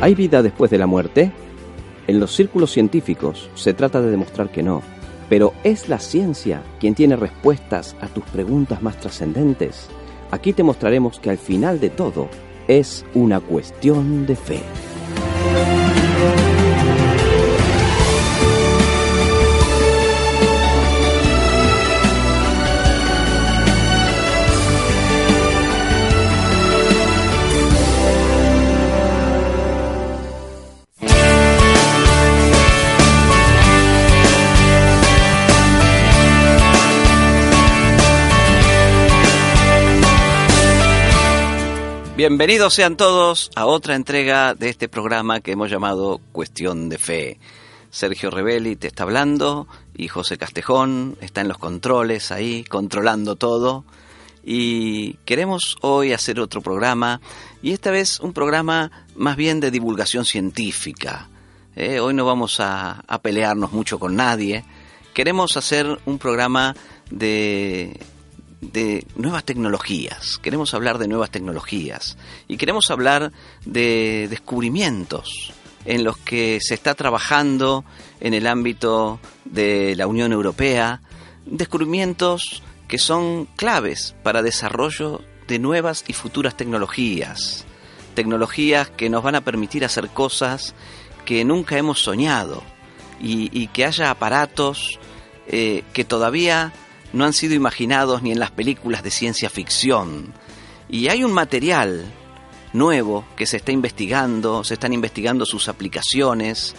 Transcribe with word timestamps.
¿Hay 0.00 0.14
vida 0.14 0.42
después 0.42 0.70
de 0.70 0.76
la 0.76 0.86
muerte? 0.86 1.32
En 2.06 2.20
los 2.20 2.34
círculos 2.34 2.70
científicos 2.70 3.48
se 3.54 3.72
trata 3.72 4.02
de 4.02 4.10
demostrar 4.10 4.50
que 4.50 4.62
no, 4.62 4.82
pero 5.30 5.54
¿es 5.64 5.88
la 5.88 5.98
ciencia 5.98 6.62
quien 6.78 6.94
tiene 6.94 7.16
respuestas 7.16 7.96
a 8.02 8.08
tus 8.08 8.22
preguntas 8.24 8.82
más 8.82 9.00
trascendentes? 9.00 9.88
Aquí 10.30 10.52
te 10.52 10.62
mostraremos 10.62 11.18
que 11.18 11.30
al 11.30 11.38
final 11.38 11.80
de 11.80 11.88
todo 11.88 12.28
es 12.68 13.06
una 13.14 13.40
cuestión 13.40 14.26
de 14.26 14.36
fe. 14.36 14.60
Bienvenidos 42.28 42.74
sean 42.74 42.96
todos 42.96 43.52
a 43.54 43.66
otra 43.66 43.94
entrega 43.94 44.54
de 44.54 44.68
este 44.68 44.88
programa 44.88 45.38
que 45.38 45.52
hemos 45.52 45.70
llamado 45.70 46.20
Cuestión 46.32 46.88
de 46.88 46.98
Fe. 46.98 47.38
Sergio 47.88 48.32
Rebelli 48.32 48.74
te 48.74 48.88
está 48.88 49.04
hablando 49.04 49.68
y 49.96 50.08
José 50.08 50.36
Castejón 50.36 51.16
está 51.20 51.42
en 51.42 51.46
los 51.46 51.58
controles 51.58 52.32
ahí, 52.32 52.64
controlando 52.64 53.36
todo. 53.36 53.84
Y 54.44 55.18
queremos 55.24 55.76
hoy 55.82 56.12
hacer 56.12 56.40
otro 56.40 56.62
programa 56.62 57.20
y 57.62 57.70
esta 57.70 57.92
vez 57.92 58.18
un 58.18 58.32
programa 58.32 58.90
más 59.14 59.36
bien 59.36 59.60
de 59.60 59.70
divulgación 59.70 60.24
científica. 60.24 61.28
Eh, 61.76 62.00
hoy 62.00 62.12
no 62.12 62.26
vamos 62.26 62.58
a, 62.58 63.04
a 63.06 63.22
pelearnos 63.22 63.70
mucho 63.70 64.00
con 64.00 64.16
nadie. 64.16 64.64
Queremos 65.14 65.56
hacer 65.56 66.00
un 66.06 66.18
programa 66.18 66.74
de 67.08 67.96
de 68.72 69.06
nuevas 69.16 69.44
tecnologías, 69.44 70.38
queremos 70.38 70.74
hablar 70.74 70.98
de 70.98 71.08
nuevas 71.08 71.30
tecnologías 71.30 72.16
y 72.48 72.56
queremos 72.56 72.90
hablar 72.90 73.32
de 73.64 74.26
descubrimientos 74.28 75.52
en 75.84 76.04
los 76.04 76.16
que 76.18 76.58
se 76.60 76.74
está 76.74 76.94
trabajando 76.94 77.84
en 78.20 78.34
el 78.34 78.46
ámbito 78.46 79.20
de 79.44 79.94
la 79.96 80.06
Unión 80.06 80.32
Europea, 80.32 81.00
descubrimientos 81.46 82.62
que 82.88 82.98
son 82.98 83.46
claves 83.56 84.14
para 84.22 84.42
desarrollo 84.42 85.22
de 85.46 85.58
nuevas 85.58 86.04
y 86.08 86.12
futuras 86.12 86.56
tecnologías, 86.56 87.64
tecnologías 88.14 88.90
que 88.90 89.08
nos 89.08 89.22
van 89.22 89.36
a 89.36 89.42
permitir 89.42 89.84
hacer 89.84 90.08
cosas 90.08 90.74
que 91.24 91.44
nunca 91.44 91.78
hemos 91.78 92.00
soñado 92.00 92.62
y, 93.20 93.68
que 93.68 93.84
haya 93.84 94.10
aparatos 94.10 94.98
eh, 95.46 95.84
que 95.92 96.04
todavía 96.04 96.72
no 97.12 97.24
han 97.24 97.32
sido 97.32 97.54
imaginados 97.54 98.22
ni 98.22 98.32
en 98.32 98.38
las 98.38 98.50
películas 98.50 99.02
de 99.02 99.10
ciencia 99.10 99.50
ficción. 99.50 100.32
Y 100.88 101.08
hay 101.08 101.24
un 101.24 101.32
material 101.32 102.06
nuevo 102.72 103.24
que 103.36 103.46
se 103.46 103.56
está 103.56 103.72
investigando, 103.72 104.64
se 104.64 104.74
están 104.74 104.92
investigando 104.92 105.46
sus 105.46 105.68
aplicaciones 105.68 106.74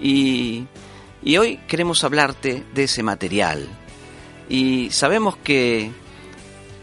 y, 0.00 0.66
y 1.22 1.36
hoy 1.36 1.58
queremos 1.68 2.04
hablarte 2.04 2.64
de 2.74 2.84
ese 2.84 3.02
material. 3.02 3.68
Y 4.48 4.90
sabemos 4.90 5.36
que 5.36 5.90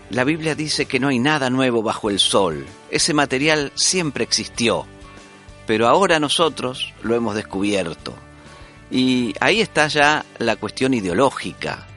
la 0.09 0.23
Biblia 0.23 0.55
dice 0.55 0.85
que 0.85 0.99
no 0.99 1.09
hay 1.09 1.19
nada 1.19 1.49
nuevo 1.49 1.83
bajo 1.83 2.09
el 2.09 2.19
sol. 2.19 2.65
Ese 2.89 3.13
material 3.13 3.71
siempre 3.75 4.23
existió, 4.23 4.85
pero 5.67 5.87
ahora 5.87 6.19
nosotros 6.19 6.93
lo 7.03 7.15
hemos 7.15 7.35
descubierto. 7.35 8.15
Y 8.89 9.35
ahí 9.39 9.61
está 9.61 9.87
ya 9.87 10.25
la 10.39 10.55
cuestión 10.55 10.95
ideológica 10.95 11.88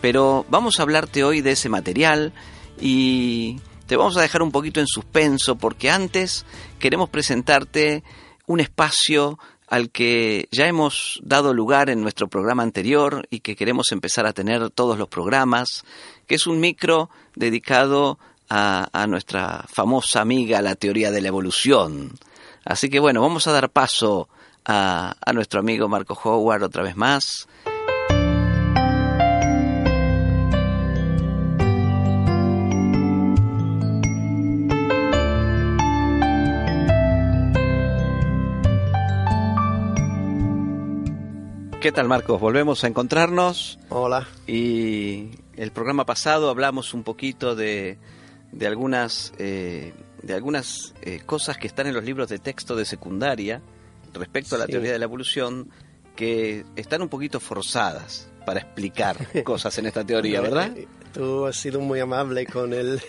pero 0.00 0.46
vamos 0.48 0.78
a 0.78 0.82
hablarte 0.82 1.24
hoy 1.24 1.40
de 1.40 1.52
ese 1.52 1.68
material 1.68 2.32
y 2.80 3.60
te 3.86 3.96
vamos 3.96 4.16
a 4.16 4.22
dejar 4.22 4.42
un 4.42 4.52
poquito 4.52 4.80
en 4.80 4.86
suspenso 4.86 5.56
porque 5.56 5.90
antes 5.90 6.44
queremos 6.78 7.08
presentarte 7.10 8.02
un 8.46 8.60
espacio 8.60 9.38
al 9.68 9.90
que 9.90 10.48
ya 10.50 10.66
hemos 10.66 11.20
dado 11.22 11.54
lugar 11.54 11.90
en 11.90 12.02
nuestro 12.02 12.28
programa 12.28 12.64
anterior 12.64 13.26
y 13.30 13.40
que 13.40 13.54
queremos 13.54 13.92
empezar 13.92 14.26
a 14.26 14.32
tener 14.32 14.70
todos 14.70 14.98
los 14.98 15.08
programas, 15.08 15.84
que 16.26 16.34
es 16.34 16.48
un 16.48 16.58
micro 16.58 17.08
dedicado 17.36 18.18
a, 18.48 18.88
a 18.92 19.06
nuestra 19.06 19.64
famosa 19.68 20.20
amiga 20.20 20.60
la 20.60 20.74
teoría 20.74 21.12
de 21.12 21.20
la 21.20 21.28
evolución. 21.28 22.18
Así 22.64 22.90
que 22.90 22.98
bueno, 22.98 23.20
vamos 23.22 23.46
a 23.46 23.52
dar 23.52 23.70
paso 23.70 24.28
a, 24.64 25.14
a 25.24 25.32
nuestro 25.32 25.60
amigo 25.60 25.88
Marco 25.88 26.18
Howard 26.22 26.64
otra 26.64 26.82
vez 26.82 26.96
más. 26.96 27.48
¿Qué 41.80 41.92
tal 41.92 42.08
Marcos? 42.08 42.40
Volvemos 42.40 42.84
a 42.84 42.88
encontrarnos. 42.88 43.78
Hola. 43.88 44.28
Y 44.46 45.30
el 45.56 45.70
programa 45.72 46.04
pasado 46.04 46.50
hablamos 46.50 46.92
un 46.92 47.02
poquito 47.04 47.54
de, 47.56 47.98
de 48.52 48.66
algunas, 48.66 49.32
eh, 49.38 49.94
de 50.22 50.34
algunas 50.34 50.92
eh, 51.02 51.20
cosas 51.24 51.56
que 51.56 51.66
están 51.66 51.86
en 51.86 51.94
los 51.94 52.04
libros 52.04 52.28
de 52.28 52.38
texto 52.38 52.76
de 52.76 52.84
secundaria 52.84 53.62
respecto 54.12 54.56
a 54.56 54.58
la 54.58 54.66
Sí. 54.66 54.72
teoría 54.72 54.92
de 54.92 54.98
la 54.98 55.04
evolución 55.06 55.70
que 56.16 56.64
están 56.76 57.00
un 57.00 57.08
poquito 57.08 57.40
forzadas 57.40 58.28
para 58.44 58.60
explicar 58.60 59.16
cosas 59.44 59.76
en 59.78 59.86
esta 59.86 60.04
teoría, 60.04 60.42
¿verdad? 60.42 60.76
Tú 61.14 61.46
has 61.46 61.56
sido 61.56 61.80
muy 61.80 61.98
amable 62.00 62.44
con 62.46 62.74
el 62.74 63.00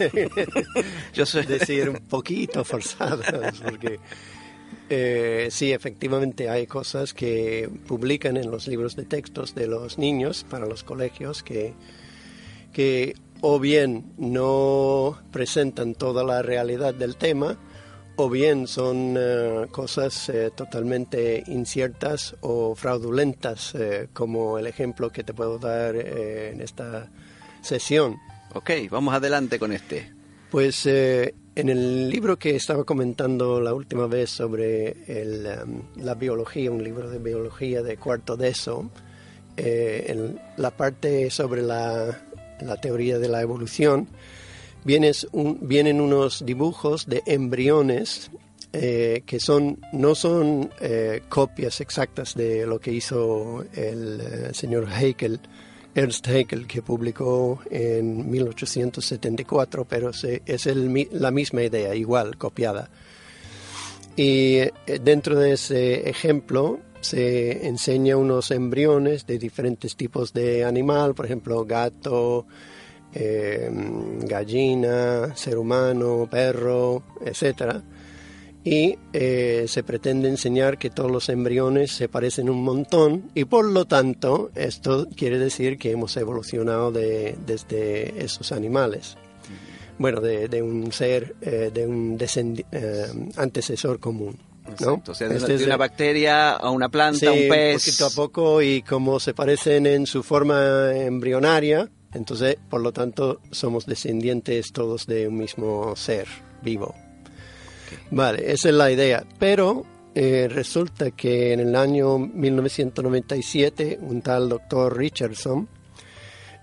Yo 1.13 1.25
soy... 1.25 1.45
decir 1.45 1.89
un 1.89 1.97
poquito 2.07 2.63
forzadas, 2.63 3.59
porque 3.59 3.99
eh, 4.93 5.47
sí, 5.51 5.71
efectivamente 5.71 6.49
hay 6.49 6.67
cosas 6.67 7.13
que 7.13 7.69
publican 7.87 8.35
en 8.35 8.51
los 8.51 8.67
libros 8.67 8.97
de 8.97 9.05
textos 9.05 9.55
de 9.55 9.65
los 9.67 9.97
niños 9.97 10.45
para 10.49 10.65
los 10.65 10.83
colegios 10.83 11.43
que, 11.43 11.73
que 12.73 13.15
o 13.39 13.57
bien 13.57 14.11
no 14.17 15.17
presentan 15.31 15.95
toda 15.95 16.25
la 16.25 16.41
realidad 16.41 16.93
del 16.93 17.15
tema, 17.15 17.57
o 18.17 18.29
bien 18.29 18.67
son 18.67 19.15
eh, 19.17 19.67
cosas 19.71 20.27
eh, 20.27 20.51
totalmente 20.53 21.41
inciertas 21.47 22.35
o 22.41 22.75
fraudulentas, 22.75 23.73
eh, 23.75 24.09
como 24.11 24.59
el 24.59 24.67
ejemplo 24.67 25.09
que 25.09 25.23
te 25.23 25.33
puedo 25.33 25.57
dar 25.57 25.95
eh, 25.95 26.51
en 26.51 26.59
esta 26.59 27.09
sesión. 27.61 28.17
Ok, 28.53 28.71
vamos 28.89 29.13
adelante 29.13 29.57
con 29.57 29.71
este. 29.71 30.11
Pues 30.51 30.85
eh, 30.85 31.33
en 31.55 31.69
el 31.69 32.09
libro 32.09 32.37
que 32.39 32.55
estaba 32.55 32.83
comentando 32.83 33.59
la 33.59 33.73
última 33.73 34.07
vez 34.07 34.29
sobre 34.29 34.95
el, 35.07 35.47
um, 35.65 35.81
la 36.03 36.15
biología, 36.15 36.71
un 36.71 36.83
libro 36.83 37.09
de 37.09 37.19
biología 37.19 37.81
de 37.83 37.97
cuarto 37.97 38.37
de 38.37 38.49
eso, 38.49 38.89
eh, 39.57 40.05
en 40.07 40.39
la 40.57 40.71
parte 40.71 41.29
sobre 41.29 41.61
la, 41.61 42.17
teoría 42.81 43.19
de 43.19 43.27
la 43.27 43.41
evolución, 43.41 44.07
un- 45.33 45.59
vienen 45.61 45.99
unos 46.01 46.45
dibujos 46.45 47.05
de 47.05 47.21
embriones 47.25 48.31
eh, 48.73 49.23
que 49.25 49.39
son 49.41 49.79
no 49.91 50.15
son 50.15 50.71
eh, 50.79 51.21
copias 51.27 51.81
exactas 51.81 52.33
de 52.35 52.65
lo 52.65 52.79
que 52.79 52.93
hizo 52.93 53.65
el 53.75 54.21
señor 54.55 54.87
Haeckel, 54.89 55.41
Ernst 55.93 56.27
Haeckel, 56.27 56.67
que 56.67 56.81
publicó 56.81 57.59
en 57.69 58.29
1874, 58.29 59.85
pero 59.85 60.11
es 60.11 60.65
la 61.11 61.31
misma 61.31 61.63
idea, 61.63 61.93
igual, 61.95 62.37
copiada. 62.37 62.89
Y 64.15 64.57
eh, 64.57 64.73
dentro 65.01 65.37
de 65.37 65.53
ese 65.53 66.09
ejemplo 66.09 66.79
se 66.99 67.67
enseña 67.67 68.17
unos 68.17 68.51
embriones 68.51 69.25
de 69.25 69.39
diferentes 69.39 69.95
tipos 69.95 70.33
de 70.33 70.63
animal, 70.63 71.15
por 71.15 71.25
ejemplo, 71.25 71.65
gato, 71.65 72.45
eh, 73.13 73.69
gallina, 74.23 75.35
ser 75.35 75.57
humano, 75.57 76.27
perro, 76.29 77.03
etcétera 77.25 77.81
y 78.63 78.97
eh, 79.13 79.65
se 79.67 79.83
pretende 79.83 80.29
enseñar 80.29 80.77
que 80.77 80.89
todos 80.89 81.11
los 81.11 81.29
embriones 81.29 81.91
se 81.91 82.07
parecen 82.07 82.49
un 82.49 82.63
montón 82.63 83.31
y 83.33 83.45
por 83.45 83.65
lo 83.65 83.85
tanto 83.85 84.51
esto 84.55 85.07
quiere 85.15 85.39
decir 85.39 85.77
que 85.77 85.91
hemos 85.91 86.15
evolucionado 86.17 86.91
de, 86.91 87.35
desde 87.45 88.23
esos 88.23 88.51
animales. 88.51 89.17
Bueno, 89.97 90.19
de, 90.19 90.61
un 90.63 90.91
ser, 90.91 91.35
eh, 91.41 91.69
de 91.71 91.85
un 91.85 92.17
eh, 92.19 93.05
antecesor 93.37 93.99
común. 93.99 94.37
¿no? 94.79 95.01
o 95.05 95.13
sea, 95.13 95.27
de, 95.27 95.37
este 95.37 95.63
una 95.65 95.77
bacteria 95.77 96.51
a 96.51 96.69
una 96.69 96.89
planta, 96.89 97.31
un 97.31 97.49
pez. 97.49 97.83
poquito 97.83 98.05
a 98.05 98.09
poco 98.09 98.61
y 98.61 98.83
como 98.83 99.19
se 99.19 99.33
parecen 99.33 99.85
en 99.85 100.05
su 100.05 100.23
forma 100.23 100.95
embrionaria, 100.95 101.89
entonces 102.13 102.57
por 102.69 102.81
lo 102.81 102.91
tanto 102.91 103.41
somos 103.51 103.85
descendientes 103.85 104.71
todos 104.71 105.07
de 105.07 105.27
un 105.27 105.37
mismo 105.37 105.95
ser 105.95 106.27
vivo. 106.63 106.95
Vale, 108.11 108.51
esa 108.51 108.69
es 108.69 108.75
la 108.75 108.91
idea. 108.91 109.25
Pero 109.39 109.85
eh, 110.13 110.49
resulta 110.49 111.11
que 111.11 111.53
en 111.53 111.61
el 111.61 111.75
año 111.75 112.17
1997 112.17 113.99
un 114.01 114.21
tal 114.21 114.49
doctor 114.49 114.97
Richardson 114.97 115.69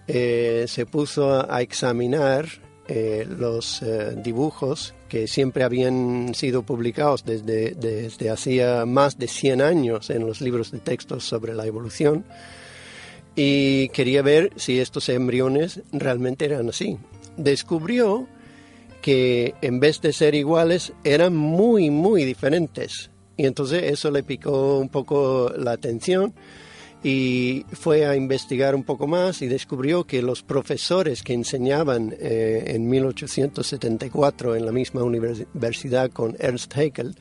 eh, 0.06 0.66
se 0.68 0.86
puso 0.86 1.50
a, 1.50 1.60
examinar 1.62 2.46
eh, 2.88 3.26
los 3.28 3.82
dibujos 4.22 4.94
que 5.08 5.26
siempre 5.26 5.64
habían 5.64 6.34
sido 6.34 6.62
publicados 6.62 7.24
desde, 7.24 7.72
desde 7.72 8.30
hacía 8.30 8.84
más 8.86 9.18
de 9.18 9.28
100 9.28 9.62
años 9.62 10.10
en 10.10 10.26
los 10.26 10.40
libros 10.40 10.70
de 10.70 10.80
textos 10.80 11.24
sobre 11.24 11.54
la 11.54 11.66
evolución 11.66 12.24
y 13.34 13.88
quería 13.90 14.20
ver 14.20 14.52
si 14.56 14.80
estos 14.80 15.08
embriones 15.08 15.80
realmente 15.92 16.44
eran 16.44 16.68
así. 16.68 16.98
Descubrió 17.36 18.26
que 19.08 19.54
en 19.62 19.80
vez 19.80 20.02
de 20.02 20.12
ser 20.12 20.34
iguales 20.34 20.92
eran 21.02 21.34
muy, 21.34 21.88
muy 21.88 22.26
diferentes. 22.26 23.10
Y 23.38 23.46
entonces 23.46 23.84
eso 23.84 24.10
le 24.10 24.22
picó 24.22 24.78
un 24.78 24.90
poco 24.90 25.50
la 25.56 25.72
atención 25.72 26.34
y 27.02 27.64
fue 27.72 28.04
a 28.04 28.16
investigar 28.16 28.74
un 28.74 28.84
poco 28.84 29.06
más 29.06 29.40
y 29.40 29.46
descubrió 29.46 30.04
que 30.04 30.20
los 30.20 30.42
profesores 30.42 31.22
que 31.22 31.32
enseñaban 31.32 32.14
eh, 32.20 32.64
en 32.66 32.86
1874 32.86 34.56
en 34.56 34.66
la 34.66 34.72
misma 34.72 35.02
universidad 35.02 36.10
con 36.10 36.36
Ernst 36.38 36.76
Haeckel 36.76 37.16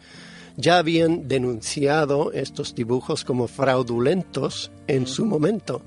ya 0.57 0.79
habían 0.79 1.29
denunciado 1.29 2.33
estos 2.33 2.75
dibujos 2.75 3.23
como 3.23 3.47
fraudulentos 3.47 4.71
en 4.87 5.07
su 5.07 5.25
momento. 5.25 5.83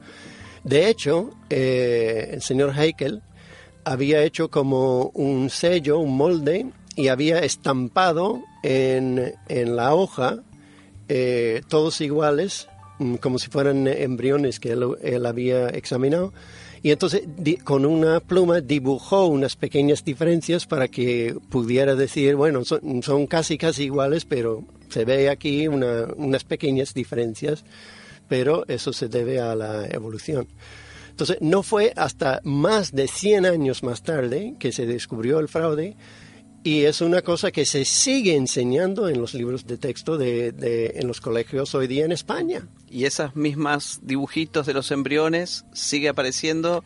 De 0.65 0.89
hecho, 0.89 1.29
eh, 1.51 2.31
el 2.33 2.41
señor 2.41 2.71
Haeckel 2.71 3.21
había 3.85 4.23
hecho 4.23 4.51
como 4.51 5.11
un 5.15 5.51
sello, 5.51 5.99
un 5.99 6.17
molde, 6.17 6.67
y 6.97 7.09
había 7.09 7.39
estampado 7.41 8.43
en, 8.63 9.33
la 9.49 9.95
hoja 9.95 10.41
eh, 11.09 11.63
todos 11.69 12.01
iguales, 12.01 12.69
mm, 12.99 13.15
como 13.17 13.39
si 13.39 13.49
fueran 13.49 13.87
embriones 13.87 14.61
que 14.61 14.73
él, 14.73 15.27
había 15.27 15.69
examinado. 15.69 16.33
Y 16.83 16.93
entonces 16.93 17.23
con 17.65 17.85
una 17.85 18.21
pluma 18.21 18.61
dibujó 18.61 19.27
unas 19.27 19.57
pequeñas 19.57 20.05
diferencias 20.05 20.67
para 20.67 20.89
que 20.89 21.37
pudiera 21.51 21.95
decir, 21.95 22.37
bueno, 22.37 22.65
son, 22.65 23.27
casi 23.27 23.59
casi 23.59 23.85
iguales, 23.85 24.25
pero 24.25 24.65
se 24.89 25.05
ve 25.05 25.29
aquí 25.29 25.69
unas 25.69 26.45
pequeñas 26.45 26.95
diferencias, 26.95 27.65
pero 28.29 28.65
eso 28.67 28.93
se 28.95 29.09
debe 29.09 29.41
a 29.41 29.55
la 29.55 29.87
evolución. 29.89 30.47
Entonces, 31.21 31.43
no 31.43 31.63
fue 31.63 31.93
hasta 31.97 32.41
más 32.45 32.93
de 32.93 33.07
100 33.07 33.45
años 33.45 33.83
más 33.83 34.03
tarde 34.03 34.55
que 34.59 34.73
se 34.73 34.87
descubrió 34.87 35.39
el 35.39 35.49
fraude 35.49 35.95
y 36.65 36.85
es 36.85 37.03
una 37.03 37.21
cosa 37.21 37.51
que 37.53 37.67
se 37.67 37.85
sigue 37.85 38.37
enseñando 38.37 39.07
en 39.07 39.21
los 39.21 39.35
libros 39.35 39.67
de 39.67 39.77
texto 39.77 40.17
de, 40.17 40.95
en 40.95 41.07
los 41.07 41.21
colegios 41.21 41.75
hoy 41.75 41.89
día 41.89 42.07
en 42.07 42.13
España. 42.13 42.67
Y 42.89 43.05
esas 43.05 43.37
mismas 43.37 44.01
dibujitos 44.03 44.65
de 44.65 44.73
los 44.73 44.91
embriones 44.93 45.67
sigue 45.75 46.09
apareciendo 46.09 46.85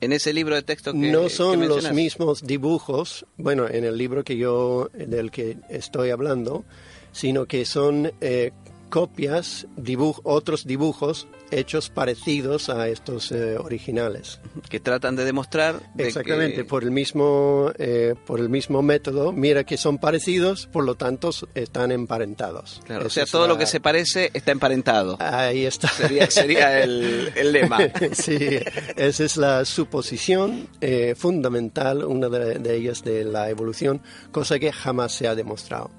en 0.00 0.12
ese 0.12 0.32
libro 0.32 0.54
de 0.54 0.62
texto 0.62 0.92
que 0.92 1.10
no 1.10 1.28
son 1.28 1.66
los 1.66 1.90
mismos 1.92 2.46
dibujos, 2.46 3.26
bueno, 3.36 3.68
en 3.68 3.82
el 3.82 3.98
libro 3.98 4.22
que 4.22 4.36
yo 4.36 4.88
del 4.94 5.32
que 5.32 5.56
estoy 5.68 6.10
hablando, 6.10 6.64
sino 7.10 7.46
que 7.46 7.64
son 7.64 8.12
eh, 8.20 8.52
copias, 8.88 9.66
otros 10.22 10.66
dibujos 10.66 11.26
hechos 11.50 11.88
parecidos 11.90 12.68
a 12.68 12.88
estos 12.88 13.30
eh, 13.32 13.56
originales. 13.58 14.40
Que 14.68 14.80
tratan 14.80 15.16
de 15.16 15.24
demostrar... 15.24 15.80
Exactamente, 15.96 16.64
por, 16.64 16.82
el 16.82 16.90
mismo, 16.90 17.70
eh, 17.78 18.14
por 18.26 18.40
el 18.40 18.48
mismo 18.48 18.82
método, 18.82 19.32
mira 19.32 19.64
que 19.64 19.76
son 19.76 19.98
parecidos, 19.98 20.66
por 20.66 20.84
lo 20.84 20.96
tanto 20.96 21.30
están 21.54 21.92
emparentados. 21.92 22.80
o 23.04 23.10
sea, 23.10 23.26
todo 23.26 23.46
lo 23.46 23.56
que 23.56 23.66
se 23.66 23.80
parece 23.80 24.30
está 24.34 24.52
emparentado. 24.52 25.16
Ahí 25.20 25.64
está. 25.64 25.88
Sería, 26.28 26.82
el, 26.82 27.52
lema. 27.52 27.78
sí, 28.12 28.36
esa 28.96 29.24
es 29.24 29.36
la 29.36 29.64
suposición 29.64 30.68
eh, 30.80 31.14
fundamental, 31.16 32.04
una 32.04 32.28
de, 32.28 32.58
de 32.58 32.76
ellas 32.76 33.02
de 33.04 33.24
la 33.24 33.48
evolución, 33.48 34.02
cosa 34.32 34.58
que 34.58 34.72
jamás 34.72 35.12
se 35.12 35.28
ha 35.28 35.34
demostrado. 35.34 35.90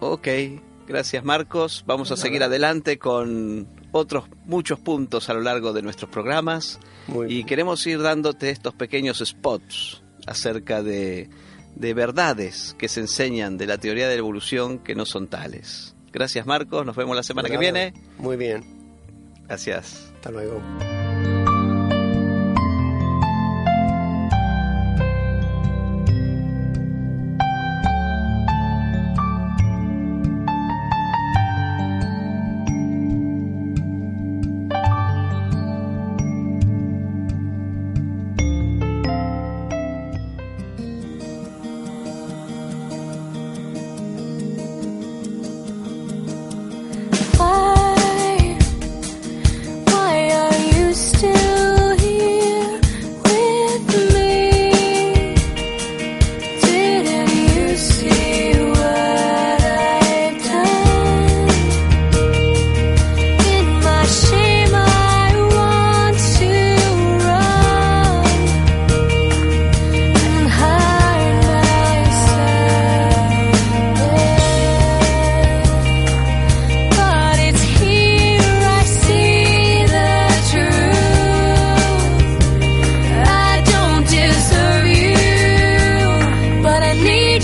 Ok, 0.00 0.28
Gracias 0.88 1.22
Marcos. 1.22 1.84
Vamos 1.86 2.10
a 2.12 2.16
seguir 2.16 2.42
adelante 2.42 2.98
con 2.98 3.68
otros 3.92 4.24
muchos 4.46 4.80
puntos 4.80 5.28
a 5.28 5.34
lo 5.34 5.42
largo 5.42 5.74
de 5.74 5.82
nuestros 5.82 6.10
programas 6.10 6.80
y 7.28 7.44
queremos 7.44 7.86
ir 7.86 8.00
dándote 8.00 8.48
estos 8.48 8.74
pequeños 8.74 9.22
spots 9.24 10.02
acerca 10.26 10.82
de, 10.82 11.28
de 11.74 11.94
verdades 11.94 12.74
que 12.78 12.88
se 12.88 13.00
enseñan 13.00 13.58
de 13.58 13.66
la 13.66 13.76
teoría 13.76 14.08
de 14.08 14.14
la 14.14 14.18
evolución 14.18 14.78
que 14.78 14.94
no 14.94 15.04
son 15.04 15.28
tales. 15.28 15.94
Gracias 16.10 16.46
Marcos, 16.46 16.86
nos 16.86 16.96
vemos 16.96 17.14
la 17.14 17.22
semana 17.22 17.50
que 17.50 17.58
viene. 17.58 17.92
Muy 18.16 18.38
bien. 18.38 18.64
Gracias. 19.46 20.10
Hasta 20.16 20.30
luego. 20.30 20.62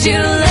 you 0.06 0.44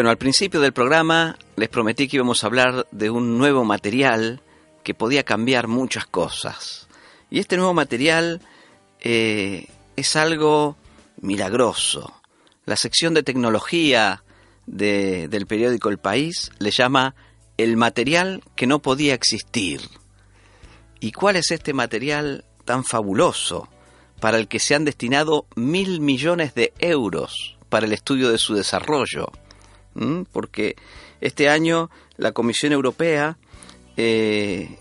Bueno, 0.00 0.08
al 0.12 0.16
principio 0.16 0.62
del 0.62 0.72
programa 0.72 1.36
les 1.56 1.68
prometí 1.68 2.08
que 2.08 2.16
íbamos 2.16 2.42
a 2.42 2.46
hablar 2.46 2.86
de 2.90 3.10
un 3.10 3.36
nuevo 3.36 3.66
material 3.66 4.40
que 4.82 4.94
podía 4.94 5.24
cambiar 5.24 5.68
muchas 5.68 6.06
cosas. 6.06 6.88
Y 7.30 7.38
este 7.38 7.58
nuevo 7.58 7.74
material 7.74 8.40
eh, 9.00 9.66
es 9.96 10.16
algo 10.16 10.78
milagroso. 11.20 12.14
La 12.64 12.76
sección 12.76 13.12
de 13.12 13.22
tecnología 13.22 14.24
de- 14.64 15.28
del 15.28 15.46
periódico 15.46 15.90
El 15.90 15.98
País 15.98 16.50
le 16.58 16.70
llama 16.70 17.14
el 17.58 17.76
material 17.76 18.42
que 18.56 18.66
no 18.66 18.78
podía 18.78 19.12
existir. 19.12 19.82
¿Y 20.98 21.12
cuál 21.12 21.36
es 21.36 21.50
este 21.50 21.74
material 21.74 22.46
tan 22.64 22.84
fabuloso 22.84 23.68
para 24.18 24.38
el 24.38 24.48
que 24.48 24.60
se 24.60 24.74
han 24.74 24.86
destinado 24.86 25.44
mil 25.56 26.00
millones 26.00 26.54
de 26.54 26.72
euros 26.78 27.58
para 27.68 27.84
el 27.84 27.92
estudio 27.92 28.30
de 28.30 28.38
su 28.38 28.54
desarrollo? 28.54 29.30
Porque 30.32 30.76
este 31.20 31.48
año 31.48 31.90
la 32.16 32.32
Comisión 32.32 32.72
Europea 32.72 33.36
eh, 33.96 34.78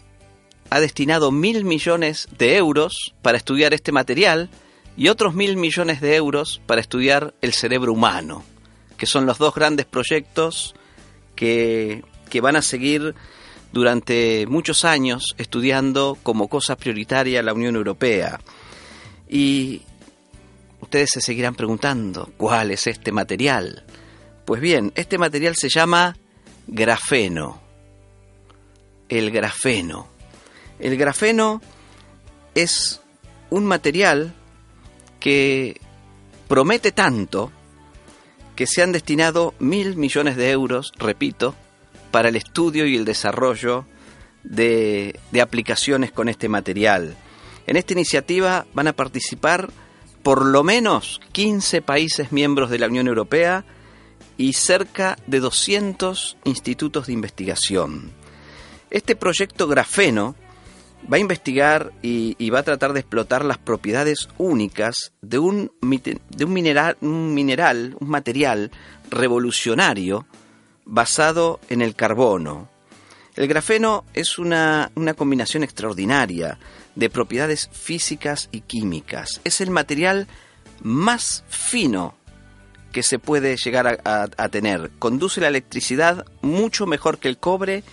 ha 0.70 0.80
destinado 0.80 1.32
mil 1.32 1.66
millones 1.66 2.28
de 2.38 2.56
euros 2.58 3.13
para 3.22 3.38
estudiar 3.38 3.74
este 3.74 3.92
material 3.92 4.50
y 4.96 5.08
otros 5.08 5.34
mil 5.34 5.58
millones 5.58 6.01
de 6.01 6.16
euros 6.16 6.62
para 6.66 6.82
estudiar 6.82 7.34
el 7.42 7.54
cerebro 7.54 7.94
humano, 7.94 8.44
que 8.98 9.06
son 9.06 9.25
los 9.25 9.38
dos 9.38 9.54
grandes 9.56 9.86
proyectos 9.86 10.75
que, 11.36 12.04
que 12.30 12.42
van 12.42 12.56
a 12.56 12.62
seguir 12.62 13.16
durante 13.72 14.46
muchos 14.48 14.86
años 14.86 15.36
estudiando 15.38 16.18
como 16.24 16.48
cosa 16.48 16.75
prioritaria 16.75 17.44
la 17.44 17.54
Unión 17.54 17.75
Europea. 17.75 18.39
Y 19.28 19.82
ustedes 20.82 21.12
se 21.12 21.22
seguirán 21.22 21.56
preguntando, 21.56 22.32
¿cuál 22.38 22.72
es 22.72 22.88
este 22.88 23.12
material? 23.12 23.84
Pues 24.50 24.62
bien, 24.62 24.91
este 24.96 25.20
material 25.20 25.56
se 25.56 25.70
llama 25.70 26.18
grafeno. 26.65 27.62
El 29.08 29.29
grafeno. 29.29 30.08
El 30.79 30.98
grafeno 30.98 31.62
es 32.56 33.00
un 33.51 33.68
material 33.68 34.34
que 35.20 35.79
promete 36.48 36.91
tanto 36.91 37.51
que 38.56 38.65
se 38.65 38.82
han 38.82 38.91
destinado 38.91 39.53
mil 39.60 39.96
millones 39.98 40.36
de 40.36 40.50
euros, 40.50 40.94
repito, 40.98 41.53
para 42.10 42.29
el 42.29 42.36
estudio 42.36 42.88
y 42.88 42.96
el 42.96 43.06
desarrollo 43.06 43.86
de, 44.41 45.20
de 45.29 45.41
aplicaciones 45.41 46.12
con 46.12 46.27
este 46.27 46.50
material. 46.50 47.15
En 47.68 47.77
esta 47.77 47.94
iniciativa 47.94 48.65
van 48.74 48.88
a 48.88 48.94
participar 48.94 49.70
por 50.24 50.44
lo 50.44 50.63
menos 50.63 51.22
15 51.34 51.84
países 51.84 52.32
miembros 52.32 52.72
de 52.72 52.79
la 52.79 52.88
Unión 52.88 53.06
Europea 53.06 53.63
y 54.39 54.53
cerca 54.53 55.17
de 55.27 55.41
200 55.41 56.38
institutos 56.46 57.08
de 57.08 57.13
investigación. 57.13 58.13
Este 58.89 59.17
proyecto 59.17 59.67
grafeno 59.67 60.34
va 61.12 61.17
a 61.17 61.19
investigar 61.19 61.91
y, 62.01 62.50
va 62.50 62.60
a 62.60 62.63
tratar 62.63 62.93
de 62.93 63.01
explotar 63.01 63.43
las 63.43 63.58
propiedades 63.58 64.29
únicas 64.38 65.12
de 65.22 65.39
un, 65.39 65.74
de 65.81 66.46
un 66.46 66.53
mineral, 66.53 66.98
un 67.01 67.34
mineral, 67.34 67.98
un 68.00 68.10
material 68.10 68.72
revolucionario 69.10 70.25
basado 70.86 71.60
en 71.67 71.81
el 71.81 71.93
carbono. 71.93 72.69
El 73.36 73.50
grafeno 73.50 74.05
es 74.13 74.39
una, 74.39 74.89
una 74.96 75.15
combinación 75.15 75.63
extraordinaria 75.63 76.60
de 76.96 77.10
propiedades 77.10 77.69
físicas 77.74 78.48
y 78.53 78.62
químicas. 78.62 79.41
Es 79.43 79.60
el 79.60 79.69
material 79.69 80.27
más 80.81 81.43
fino 81.50 82.15
que 82.91 83.03
se 83.03 83.19
puede 83.19 83.55
llegar 83.58 84.01
a, 84.03 84.50
tener. 84.50 84.91
Conduce 85.00 85.41
la 85.41 85.48
electricidad 85.48 86.25
mucho 86.41 86.86
mejor 86.86 87.19
que 87.19 87.27
el 87.27 87.38
cobre 87.38 87.84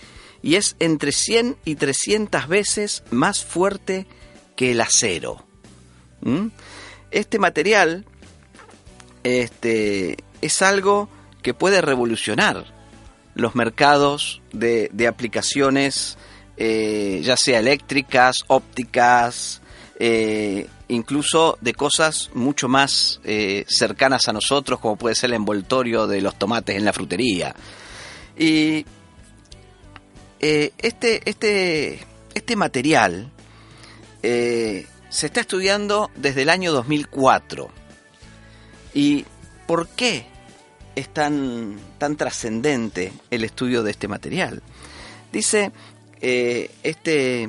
y 0.41 0.55
es 0.55 0.75
entre 0.79 1.11
100 1.11 1.57
y 1.65 1.75
300 1.75 2.47
veces 2.47 3.03
más 3.11 3.43
fuerte 3.43 4.07
que 4.55 4.71
el 4.71 4.81
acero. 4.81 5.45
¿Mm? 6.21 6.47
Este 7.11 7.39
material 7.39 8.05
este, 9.23 10.17
es 10.41 10.61
algo 10.61 11.09
que 11.41 11.53
puede 11.53 11.81
revolucionar 11.81 12.65
los 13.35 13.55
mercados 13.55 14.41
de, 14.51 14.89
de 14.91 15.07
aplicaciones, 15.07 16.17
eh, 16.57 17.21
ya 17.23 17.37
sea 17.37 17.59
eléctricas, 17.59 18.37
ópticas, 18.47 19.61
eh, 19.99 20.67
incluso 20.89 21.57
de 21.59 21.73
cosas 21.73 22.29
mucho 22.35 22.67
más 22.67 23.19
eh, 23.23 23.65
cercanas 23.67 24.27
a 24.27 24.33
nosotros, 24.33 24.79
como 24.79 24.95
puede 24.95 25.15
ser 25.15 25.31
el 25.31 25.37
envoltorio 25.37 26.05
de 26.05 26.21
los 26.21 26.37
tomates 26.37 26.75
en 26.75 26.85
la 26.85 26.93
frutería. 26.93 27.55
Y 28.37 28.85
eh, 30.39 30.71
este, 30.77 31.27
este, 31.27 31.99
este 32.33 32.55
material 32.55 33.31
se 34.21 35.25
está 35.25 35.39
estudiando 35.39 36.11
desde 36.15 36.41
el 36.41 36.49
año 36.49 36.73
2004. 36.73 37.69
¿Y 38.93 39.25
por 39.65 39.87
qué 39.87 40.27
es 40.95 41.07
tan, 41.13 41.77
tan 41.97 42.17
trascendente 42.17 43.13
el 43.31 43.45
estudio 43.45 43.83
de 43.83 43.91
este 43.91 44.09
material? 44.09 44.61
Dice 45.31 45.71
este 46.19 47.47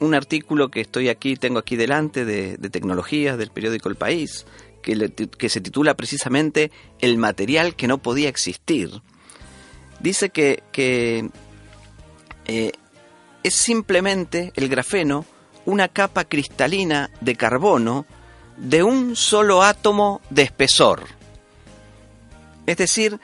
un 0.00 0.14
artículo 0.14 0.70
que 0.70 0.80
estoy 0.80 1.08
aquí, 1.08 1.36
tengo 1.36 1.58
aquí 1.58 1.76
delante 1.76 2.24
de, 2.24 2.56
tecnologías 2.70 3.36
del 3.38 3.50
periódico 3.50 3.88
El 3.88 3.96
País, 3.96 4.46
que, 4.82 4.94
le- 4.96 5.10
que 5.12 5.48
se 5.48 5.60
titula 5.60 5.94
precisamente 5.94 6.70
El 7.00 7.18
material 7.18 7.74
que 7.74 7.88
no 7.88 7.98
podía 7.98 8.28
existir. 8.28 8.90
Dice 10.00 10.30
que, 10.30 10.62
que 10.72 11.28
eh, 12.46 12.72
es 13.42 13.54
simplemente 13.54 14.52
el 14.54 14.68
grafeno 14.68 15.24
una 15.64 15.88
capa 15.88 16.24
cristalina 16.24 17.10
de 17.20 17.34
carbono 17.36 18.06
de 18.56 18.82
un 18.82 19.16
solo 19.16 19.62
átomo 19.62 20.20
de 20.30 20.42
espesor. 20.42 21.04
Es 22.66 22.76
decir, 22.76 23.18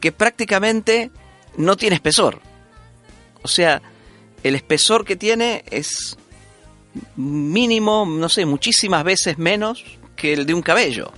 que 0.00 0.10
prácticamente 0.12 1.10
no 1.56 1.76
tiene 1.76 1.96
espesor. 1.96 2.40
O 3.42 3.48
sea, 3.48 3.80
el 4.44 4.54
espesor 4.54 5.04
que 5.04 5.16
tiene 5.16 5.64
es 5.70 6.16
mínimo, 7.16 8.06
no 8.06 8.28
sé, 8.28 8.46
muchísimas 8.46 9.02
veces 9.02 9.38
menos 9.38 9.82
que 10.14 10.34
el 10.34 10.46
de 10.46 10.54
un 10.54 10.62
cabello. 10.62 11.12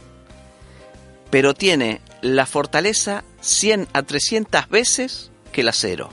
Pero 1.31 1.53
tiene 1.53 2.01
la 2.23 2.47
fortaleza 2.47 3.25
100 3.41 3.89
a 3.93 4.03
300 4.05 4.69
veces 4.69 5.31
que 5.53 5.61
el 5.63 5.69
acero. 5.69 6.09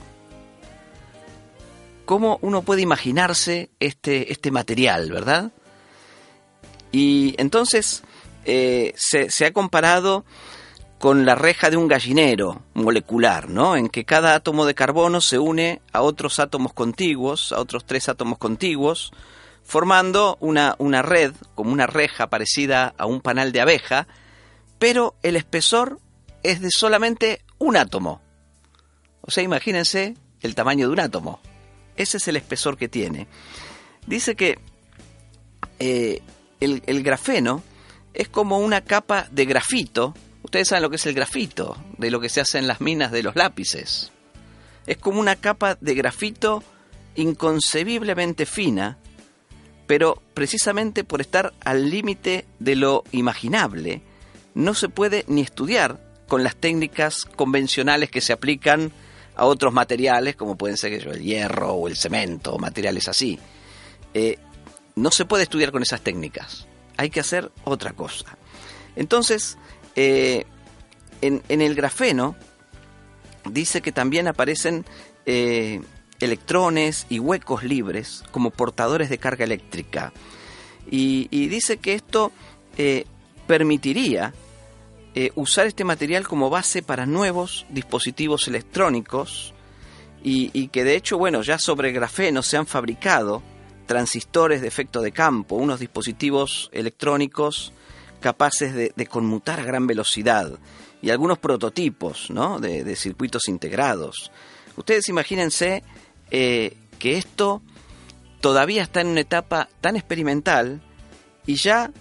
¿Cómo 2.04 2.38
uno 2.42 2.62
puede 2.62 2.82
imaginarse 2.82 3.70
este, 3.78 4.32
este 4.32 4.50
material, 4.50 5.10
verdad? 5.10 5.52
Y 6.90 7.34
entonces 7.38 8.02
eh, 8.44 8.92
se, 8.96 9.30
se 9.30 9.46
ha 9.46 9.52
comparado 9.52 10.24
con 10.98 11.26
la 11.26 11.34
reja 11.34 11.70
de 11.70 11.76
un 11.76 11.88
gallinero 11.88 12.62
molecular, 12.74 13.48
¿no? 13.48 13.76
En 13.76 13.88
que 13.88 14.04
cada 14.04 14.34
átomo 14.34 14.64
de 14.64 14.74
carbono 14.74 15.20
se 15.20 15.38
une 15.38 15.82
a 15.92 16.02
otros 16.02 16.38
átomos 16.38 16.72
contiguos, 16.72 17.52
a 17.52 17.60
otros 17.60 17.84
tres 17.84 18.08
átomos 18.08 18.38
contiguos, 18.38 19.12
formando 19.62 20.36
una, 20.40 20.76
una 20.78 21.02
red, 21.02 21.34
como 21.54 21.72
una 21.72 21.86
reja 21.86 22.28
parecida 22.28 22.94
a 22.96 23.06
un 23.06 23.20
panal 23.20 23.52
de 23.52 23.60
abeja, 23.60 24.06
pero 24.78 25.14
el 25.22 25.36
espesor 25.36 25.98
es 26.42 26.60
de 26.60 26.70
solamente 26.70 27.42
un 27.58 27.76
átomo. 27.76 28.20
O 29.22 29.30
sea, 29.30 29.42
imagínense 29.42 30.14
el 30.42 30.54
tamaño 30.54 30.86
de 30.86 30.92
un 30.92 31.00
átomo. 31.00 31.40
Ese 31.96 32.18
es 32.18 32.28
el 32.28 32.36
espesor 32.36 32.76
que 32.76 32.88
tiene. 32.88 33.26
Dice 34.06 34.36
que 34.36 34.58
eh, 35.78 36.22
el, 36.60 36.82
el 36.86 37.02
grafeno 37.02 37.62
es 38.12 38.28
como 38.28 38.58
una 38.58 38.82
capa 38.82 39.26
de 39.30 39.46
grafito. 39.46 40.14
Ustedes 40.44 40.68
saben 40.68 40.82
lo 40.82 40.90
que 40.90 40.96
es 40.96 41.06
el 41.06 41.14
grafito, 41.14 41.76
de 41.96 42.10
lo 42.10 42.20
que 42.20 42.28
se 42.28 42.42
hace 42.42 42.58
en 42.58 42.68
las 42.68 42.82
minas 42.82 43.10
de 43.10 43.22
los 43.22 43.34
lápices. 43.34 44.12
Es 44.86 44.98
como 44.98 45.18
una 45.18 45.36
capa 45.36 45.76
de 45.80 45.94
grafito 45.94 46.62
inconcebiblemente 47.16 48.44
fina, 48.44 48.98
pero 49.86 50.22
precisamente 50.34 51.02
por 51.02 51.22
estar 51.22 51.54
al 51.64 51.90
límite 51.90 52.46
de 52.58 52.76
lo 52.76 53.04
imaginable, 53.10 54.02
no 54.54 54.74
se 54.74 54.90
puede 54.90 55.24
ni 55.28 55.40
estudiar 55.40 55.98
con 56.28 56.44
las 56.44 56.56
técnicas 56.56 57.24
convencionales 57.24 58.10
que 58.10 58.20
se 58.20 58.34
aplican 58.34 58.92
a 59.36 59.46
otros 59.46 59.72
materiales, 59.72 60.36
como 60.36 60.56
pueden 60.56 60.76
ser 60.76 60.92
el 60.92 61.22
hierro 61.22 61.72
o 61.72 61.88
el 61.88 61.96
cemento, 61.96 62.54
o 62.54 62.58
materiales 62.58 63.08
así. 63.08 63.38
Eh, 64.12 64.38
no 64.94 65.10
se 65.10 65.24
puede 65.24 65.44
estudiar 65.44 65.72
con 65.72 65.82
esas 65.82 66.02
técnicas. 66.02 66.66
Hay 66.98 67.08
que 67.08 67.20
hacer 67.20 67.50
otra 67.64 67.94
cosa. 67.94 68.36
Entonces, 68.94 69.58
eh, 69.96 70.44
en, 71.20 71.42
el 71.48 71.74
grafeno 71.74 72.36
dice 73.50 73.80
que 73.80 73.92
también 73.92 74.28
aparecen 74.28 74.84
eh, 75.26 75.80
electrones 76.20 77.06
y 77.08 77.18
huecos 77.18 77.64
libres 77.64 78.24
como 78.30 78.50
portadores 78.50 79.08
de 79.08 79.18
carga 79.18 79.44
eléctrica. 79.44 80.12
Y, 80.90 81.28
dice 81.48 81.78
que 81.78 81.94
esto 81.94 82.30
eh, 82.76 83.06
permitiría 83.46 84.34
usar 85.36 85.68
este 85.68 85.84
material 85.84 86.26
como 86.26 86.50
base 86.50 86.82
para 86.82 87.06
nuevos 87.06 87.66
dispositivos 87.70 88.48
electrónicos 88.48 89.54
y, 90.24 90.50
y 90.52 90.68
que 90.68 90.82
de 90.82 90.96
hecho, 90.96 91.18
bueno, 91.18 91.42
ya 91.42 91.56
sobre 91.60 91.92
grafeno 91.92 92.42
se 92.42 92.56
han 92.56 92.66
fabricado 92.66 93.40
transistores 93.86 94.60
de 94.60 94.66
efecto 94.66 95.02
de 95.02 95.12
campo, 95.12 95.54
unos 95.54 95.78
dispositivos 95.78 96.68
electrónicos 96.72 97.72
capaces 98.24 98.72
de, 98.72 99.06
conmutar 99.06 99.60
a 99.60 99.64
gran 99.64 99.86
velocidad 99.86 100.58
y 101.02 101.10
algunos 101.10 101.36
prototipos 101.36 102.30
¿no? 102.30 102.58
de, 102.58 102.82
de 102.82 102.96
circuitos 102.96 103.48
integrados. 103.48 104.32
Ustedes 104.78 105.10
imagínense 105.10 105.84
eh, 106.30 106.74
que 106.98 107.18
esto 107.18 107.60
todavía 108.40 108.82
está 108.82 109.02
en 109.02 109.08
una 109.08 109.20
etapa 109.20 109.68
tan 109.82 109.96
experimental 109.96 110.80
y 111.44 111.56
ya 111.56 111.92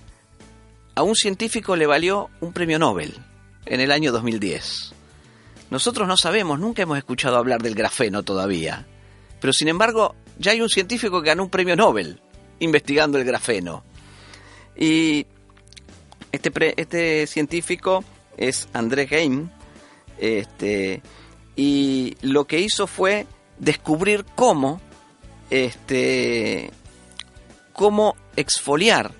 a 0.96 1.04
un 1.04 1.14
científico 1.16 1.76
le 1.76 1.88
valió 1.88 2.30
un 2.40 2.54
premio 2.54 2.80
Nobel 2.80 3.18
en 3.66 3.82
el 3.82 3.92
año 3.92 4.14
2010. 4.14 4.94
Nosotros 5.72 6.08
no 6.08 6.16
sabemos, 6.16 6.58
nunca 6.58 6.84
hemos 6.84 6.98
escuchado 6.98 7.36
hablar 7.36 7.62
del 7.62 7.76
grafeno 7.76 8.24
todavía, 8.24 8.88
pero 9.42 9.52
sin 9.52 9.68
embargo 9.68 10.16
ya 10.40 10.54
hay 10.54 10.62
un 10.62 10.70
científico 10.70 11.22
que 11.22 11.28
ganó 11.28 11.44
un 11.44 11.50
premio 11.50 11.76
Nobel 11.76 12.22
investigando 12.60 13.18
el 13.18 13.26
grafeno. 13.26 13.84
Y 14.78 15.28
este, 16.34 16.82
este 16.82 17.28
científico 17.28 18.04
es 18.36 18.68
André 18.74 19.08
Geim, 19.08 19.50
este, 20.18 21.02
y 21.56 22.18
lo 22.22 22.46
que 22.46 22.60
hizo 22.60 22.88
fue 22.88 23.28
descubrir 23.60 24.26
cómo, 24.36 24.82
este, 25.50 26.72
cómo 27.72 28.16
exfoliar 28.36 29.12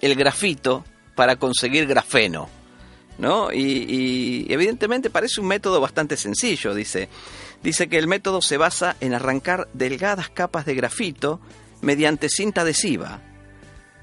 el 0.00 0.14
grafito 0.14 0.84
para 1.16 1.36
conseguir 1.36 1.86
grafeno. 1.86 2.48
¿no? 3.18 3.52
Y, 3.52 3.84
y 3.88 4.52
evidentemente 4.52 5.10
parece 5.10 5.40
un 5.40 5.46
método 5.46 5.80
bastante 5.80 6.16
sencillo, 6.16 6.74
dice. 6.74 7.08
Dice 7.62 7.88
que 7.88 7.98
el 7.98 8.06
método 8.06 8.40
se 8.40 8.56
basa 8.56 8.96
en 9.00 9.14
arrancar 9.14 9.68
delgadas 9.72 10.28
capas 10.28 10.64
de 10.64 10.74
grafito 10.74 11.40
mediante 11.80 12.28
cinta 12.28 12.60
adhesiva 12.60 13.20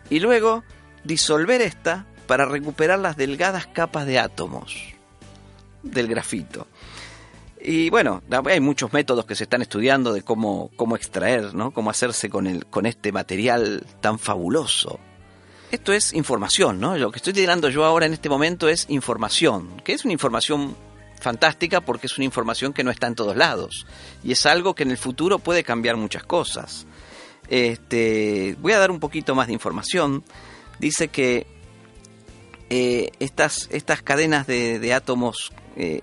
y 0.09 0.19
luego 0.19 0.63
disolver 1.03 1.61
esta 1.61 2.05
para 2.27 2.45
recuperar 2.45 2.99
las 2.99 3.17
delgadas 3.17 3.67
capas 3.67 4.05
de 4.05 4.19
átomos 4.19 4.75
del 5.83 6.07
grafito. 6.07 6.67
Y 7.63 7.89
bueno, 7.91 8.23
hay 8.45 8.59
muchos 8.59 8.91
métodos 8.91 9.25
que 9.25 9.35
se 9.35 9.43
están 9.43 9.61
estudiando 9.61 10.13
de 10.13 10.23
cómo, 10.23 10.71
cómo 10.75 10.95
extraer, 10.95 11.53
¿no? 11.53 11.71
Cómo 11.71 11.91
hacerse 11.91 12.29
con, 12.29 12.47
el, 12.47 12.65
con 12.65 12.87
este 12.87 13.11
material 13.11 13.85
tan 13.99 14.17
fabuloso. 14.17 14.99
Esto 15.71 15.93
es 15.93 16.13
información, 16.13 16.79
¿no? 16.79 16.97
Lo 16.97 17.11
que 17.11 17.17
estoy 17.17 17.33
tirando 17.33 17.69
yo 17.69 17.85
ahora 17.85 18.07
en 18.07 18.13
este 18.13 18.29
momento 18.29 18.67
es 18.67 18.87
información, 18.89 19.79
que 19.83 19.93
es 19.93 20.03
una 20.03 20.13
información 20.13 20.75
fantástica 21.19 21.81
porque 21.81 22.07
es 22.07 22.17
una 22.17 22.25
información 22.25 22.73
que 22.73 22.83
no 22.83 22.91
está 22.91 23.07
en 23.07 23.15
todos 23.15 23.37
lados. 23.37 23.85
Y 24.23 24.31
es 24.31 24.45
algo 24.47 24.73
que 24.73 24.83
en 24.83 24.91
el 24.91 24.97
futuro 24.97 25.37
puede 25.37 25.63
cambiar 25.63 25.97
muchas 25.97 26.23
cosas. 26.23 26.87
Este, 27.47 28.57
voy 28.59 28.73
a 28.73 28.79
dar 28.79 28.91
un 28.91 28.99
poquito 28.99 29.35
más 29.35 29.47
de 29.47 29.53
información. 29.53 30.23
Dice 30.81 31.09
que 31.09 31.45
eh, 32.71 33.11
estas, 33.19 33.69
estas 33.71 34.01
cadenas 34.01 34.47
de, 34.47 34.79
de 34.79 34.93
átomos 34.95 35.53
eh, 35.75 36.01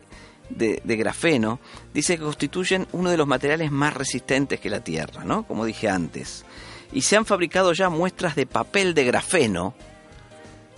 de, 0.50 0.80
de, 0.84 0.96
grafeno, 0.96 1.58
dice 1.92 2.16
que 2.16 2.22
constituyen 2.22 2.86
uno 2.92 3.10
de 3.10 3.16
los 3.16 3.26
materiales 3.26 3.72
más 3.72 3.92
resistentes 3.94 4.60
que 4.60 4.70
la 4.70 4.84
Tierra, 4.84 5.24
¿no? 5.24 5.42
Como 5.48 5.64
dije 5.64 5.88
antes. 5.88 6.44
Y 6.92 7.02
se 7.02 7.16
han 7.16 7.26
fabricado 7.26 7.72
ya 7.72 7.88
muestras 7.88 8.36
de 8.36 8.46
papel 8.46 8.94
de 8.94 9.04
grafeno 9.04 9.74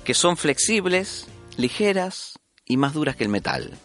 que 0.02 0.14
son 0.14 0.38
flexibles, 0.38 1.26
ligeras 1.58 2.38
y 2.64 2.78
más 2.78 2.94
duras 2.94 3.16
que 3.16 3.24
el 3.24 3.30
metal. 3.30 3.76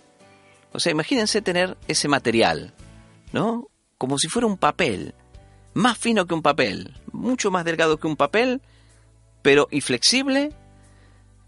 O 0.71 0.79
sea, 0.79 0.93
imagínense 0.93 1.41
tener 1.41 1.75
ese 1.89 2.07
material, 2.07 2.73
¿no? 3.33 3.67
Como 3.97 4.17
si 4.17 4.29
fuera 4.29 4.47
un 4.47 4.57
papel, 4.57 5.13
más 5.73 5.97
fino 5.97 6.25
que 6.25 6.35
un 6.35 6.41
papel, 6.41 6.93
mucho 7.11 7.51
más 7.51 7.65
delgado 7.65 7.97
que 7.97 8.07
un 8.07 8.15
papel, 8.15 8.61
pero 9.45 9.67
y 9.69 9.81
flexible, 9.81 10.53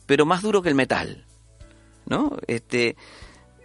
pero 0.06 0.28
más 0.28 0.44
duro 0.44 0.62
que 0.62 0.70
el 0.70 0.76
metal, 0.76 1.26
¿no? 2.06 2.38
Este 2.46 2.96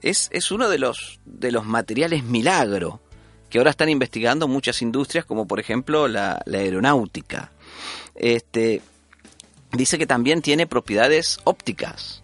es, 0.01 0.31
es 0.33 0.51
uno 0.51 0.71
de 0.71 0.79
los 0.79 1.21
de 1.27 1.53
los 1.53 1.67
materiales 1.67 2.25
milagro 2.25 3.03
que 3.51 3.59
ahora 3.59 3.69
están 3.69 3.91
investigando 3.91 4.49
muchas 4.49 4.81
industrias, 4.81 5.27
como 5.27 5.47
por 5.47 5.61
ejemplo 5.61 6.09
la, 6.09 6.41
la 6.47 6.59
aeronáutica. 6.61 7.53
Este 8.15 8.81
dice 9.71 9.99
que 9.99 10.07
también 10.07 10.41
tiene 10.41 10.67
propiedades 10.67 11.39
ópticas. 11.45 12.23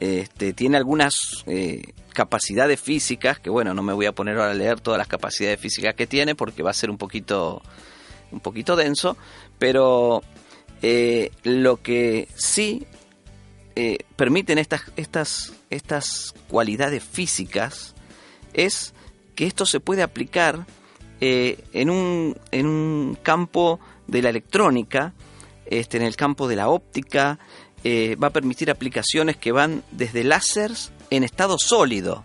Este, 0.00 0.52
tiene 0.52 0.76
algunas 0.76 1.42
eh, 1.46 1.94
capacidades 2.12 2.78
físicas, 2.78 3.38
que 3.38 3.48
bueno, 3.48 3.72
no 3.72 3.82
me 3.82 3.94
voy 3.94 4.04
a 4.04 4.12
poner 4.12 4.36
ahora 4.36 4.50
a 4.50 4.54
leer 4.54 4.78
todas 4.78 4.98
las 4.98 5.08
capacidades 5.08 5.58
físicas 5.58 5.94
que 5.94 6.06
tiene 6.06 6.34
porque 6.34 6.62
va 6.62 6.68
a 6.68 6.74
ser 6.74 6.90
un 6.90 6.98
poquito, 6.98 7.62
un 8.30 8.40
poquito 8.40 8.76
denso, 8.76 9.16
pero 9.58 10.22
eh, 10.86 11.30
lo 11.44 11.80
que 11.80 12.28
sí 12.34 12.86
eh, 13.74 14.00
permiten 14.16 14.58
estas, 14.58 14.82
estas, 14.96 15.54
estas 15.70 16.34
cualidades 16.46 17.02
físicas 17.02 17.94
es 18.52 18.92
que 19.34 19.46
esto 19.46 19.64
se 19.64 19.80
puede 19.80 20.02
aplicar 20.02 20.66
eh, 21.22 21.64
en, 21.72 21.88
un, 21.88 22.36
en 22.50 22.66
un 22.66 23.16
campo 23.22 23.80
de 24.08 24.20
la 24.20 24.28
electrónica, 24.28 25.14
este, 25.64 25.96
en 25.96 26.02
el 26.02 26.16
campo 26.16 26.48
de 26.48 26.56
la 26.56 26.68
óptica, 26.68 27.38
va 27.86 28.26
a 28.26 28.32
permitir 28.32 28.70
aplicaciones 28.70 29.38
que 29.38 29.52
van 29.52 29.84
desde 29.90 30.22
láseres 30.22 30.92
en 31.08 31.24
estado 31.24 31.56
sólido. 31.58 32.24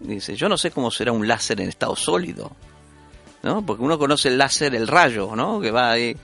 Dice, 0.00 0.34
yo 0.34 0.48
no 0.48 0.58
sé 0.58 0.72
cómo 0.72 0.90
será 0.90 1.12
un 1.12 1.28
láser 1.28 1.60
en 1.60 1.68
estado 1.68 1.94
sólido, 1.94 2.56
¿no? 3.44 3.64
Porque 3.64 3.84
uno 3.84 4.00
conoce 4.00 4.28
el 4.28 4.38
láser, 4.38 4.74
el 4.74 4.88
rayo, 4.88 5.36
¿no? 5.36 5.60
Que 5.60 5.70
va 5.70 5.92
ahí. 5.92 6.16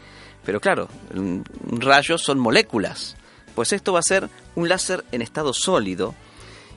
Pero 0.44 0.60
claro, 0.60 0.88
un, 1.14 1.44
un 1.68 1.80
rayo 1.80 2.18
son 2.18 2.38
moléculas. 2.38 3.16
Pues 3.54 3.72
esto 3.72 3.92
va 3.92 4.00
a 4.00 4.02
ser 4.02 4.28
un 4.54 4.68
láser 4.68 5.04
en 5.12 5.22
estado 5.22 5.52
sólido 5.52 6.14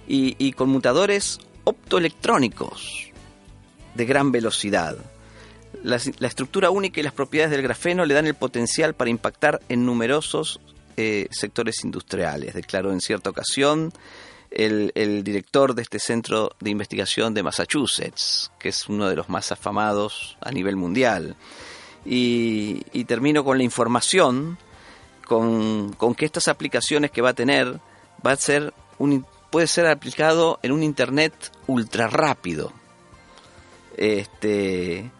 y, 0.08 0.36
y 0.38 0.54
conmutadores 0.54 1.40
optoelectrónicos 1.64 3.12
de 3.96 4.06
gran 4.06 4.32
velocidad. 4.32 4.98
La, 5.84 6.00
la, 6.20 6.28
estructura 6.28 6.70
única 6.70 7.00
y 7.00 7.04
las 7.04 7.14
propiedades 7.14 7.52
del 7.52 7.62
grafeno 7.62 8.06
le 8.06 8.14
dan 8.14 8.28
el 8.28 8.36
potencial 8.36 8.94
para 8.94 9.10
impactar 9.10 9.62
en 9.70 9.86
numerosos 9.86 10.60
eh, 10.98 11.28
sectores 11.32 11.84
industriales, 11.84 12.54
declaró 12.54 12.92
en 12.92 13.02
cierta 13.02 13.32
ocasión 13.32 13.92
el, 14.52 14.92
el, 14.94 15.24
director 15.24 15.74
de 15.74 15.82
este 15.82 15.98
centro 15.98 16.56
de 16.60 16.70
investigación 16.70 17.34
de 17.34 17.42
Massachusetts, 17.42 18.52
que 18.60 18.70
es 18.70 18.88
uno 18.88 19.10
de 19.10 19.16
los 19.16 19.28
más 19.28 19.52
afamados 19.52 20.38
a 20.42 20.52
nivel 20.52 20.76
mundial. 20.76 21.36
Y, 22.06 22.84
y 22.92 23.06
termino 23.06 23.44
con 23.44 23.58
la 23.58 23.64
información, 23.64 24.58
con, 25.26 25.94
con, 25.94 26.16
que 26.16 26.26
estas 26.26 26.48
aplicaciones 26.48 27.12
que 27.12 27.22
va 27.22 27.30
a 27.30 27.34
tener 27.34 27.80
va 28.26 28.32
a 28.32 28.36
ser 28.36 28.74
puede 29.50 29.68
ser 29.68 29.88
aplicado 29.88 30.60
en 30.64 30.72
un 30.72 30.84
internet 30.84 31.34
ultra 31.68 32.08
rápido. 32.08 32.74
Este 33.98 35.12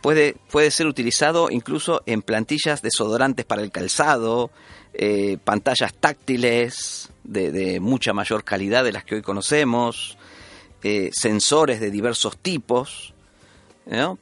puede, 0.00 0.36
puede 0.50 0.70
ser 0.70 0.86
utilizado 0.86 1.50
incluso 1.50 2.02
en 2.06 2.22
plantillas 2.22 2.82
desodorantes 2.82 3.44
para 3.44 3.62
el 3.62 3.70
calzado, 3.70 4.50
eh, 4.94 5.38
pantallas 5.42 5.92
táctiles 5.94 7.10
de, 7.24 7.50
de, 7.50 7.80
mucha 7.80 8.12
mayor 8.12 8.44
calidad 8.44 8.84
de 8.84 8.92
las 8.92 9.04
que 9.04 9.16
hoy 9.16 9.22
conocemos, 9.22 10.16
eh, 10.82 11.10
sensores 11.12 11.80
de 11.80 11.90
diversos 11.90 12.38
tipos, 12.38 13.14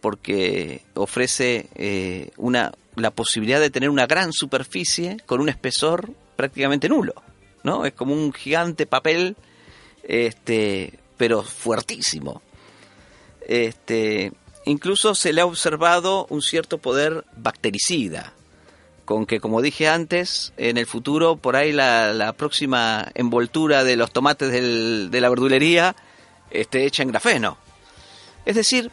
porque 0.01 0.83
ofrece 0.95 1.69
eh, 1.75 2.31
una, 2.37 2.73
la 2.97 3.11
posibilidad 3.11 3.61
de 3.61 3.71
tener 3.71 3.91
una 3.91 4.07
gran 4.07 4.33
superficie 4.33 5.19
con 5.27 5.41
un 5.41 5.49
espesor 5.49 6.13
prácticamente 6.37 6.89
nulo. 6.89 7.15
¿no? 7.63 7.85
Es 7.85 7.93
como 7.93 8.15
un 8.15 8.33
gigante 8.33 8.87
papel, 8.87 9.37
este, 10.03 10.99
pero 11.17 11.43
fuertísimo. 11.43 12.43
Este, 13.47 14.33
incluso 14.65 15.15
se 15.15 15.33
le 15.33 15.41
ha 15.41 15.47
observado 15.47 16.27
un 16.31 16.43
cierto 16.43 16.79
poder 16.79 17.25
bactericida, 17.37 18.33
con 19.05 19.27
que, 19.27 19.41
como 19.41 19.63
dije 19.63 19.89
antes, 19.89 20.53
en 20.59 20.77
el 20.77 20.87
futuro, 20.87 21.37
por 21.37 21.57
ahí 21.57 21.73
la, 21.73 22.13
la 22.13 22.35
próxima 22.35 23.09
envoltura 23.15 23.85
de 23.85 23.97
los 23.97 24.13
tomates 24.13 24.51
de 24.51 25.21
la 25.21 25.29
verdulería 25.31 25.97
esté 26.51 26.85
hecha 26.85 27.03
en 27.03 27.09
grafeno. 27.09 27.57
Es 28.45 28.57
decir, 28.57 28.91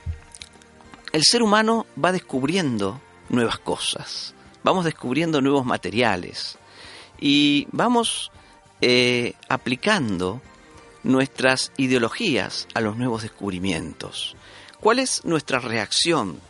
el 1.16 1.24
ser 1.24 1.42
humano 1.42 1.86
va 2.04 2.12
descubriendo 2.12 3.00
nuevas 3.30 3.58
cosas, 3.58 4.34
vamos 4.64 4.84
descubriendo 4.84 5.40
nuevos 5.40 5.66
materiales 5.66 6.58
y 7.18 7.68
vamos 7.72 8.34
eh, 8.82 9.36
aplicando 9.48 10.42
nuestras 11.04 11.72
ideologías 11.78 12.68
a 12.74 12.82
los 12.82 12.98
nuevos 12.98 13.22
descubrimientos. 13.22 14.36
¿Cuál 14.82 15.00
es 15.00 15.24
nuestra 15.24 15.60
reacción 15.60 16.42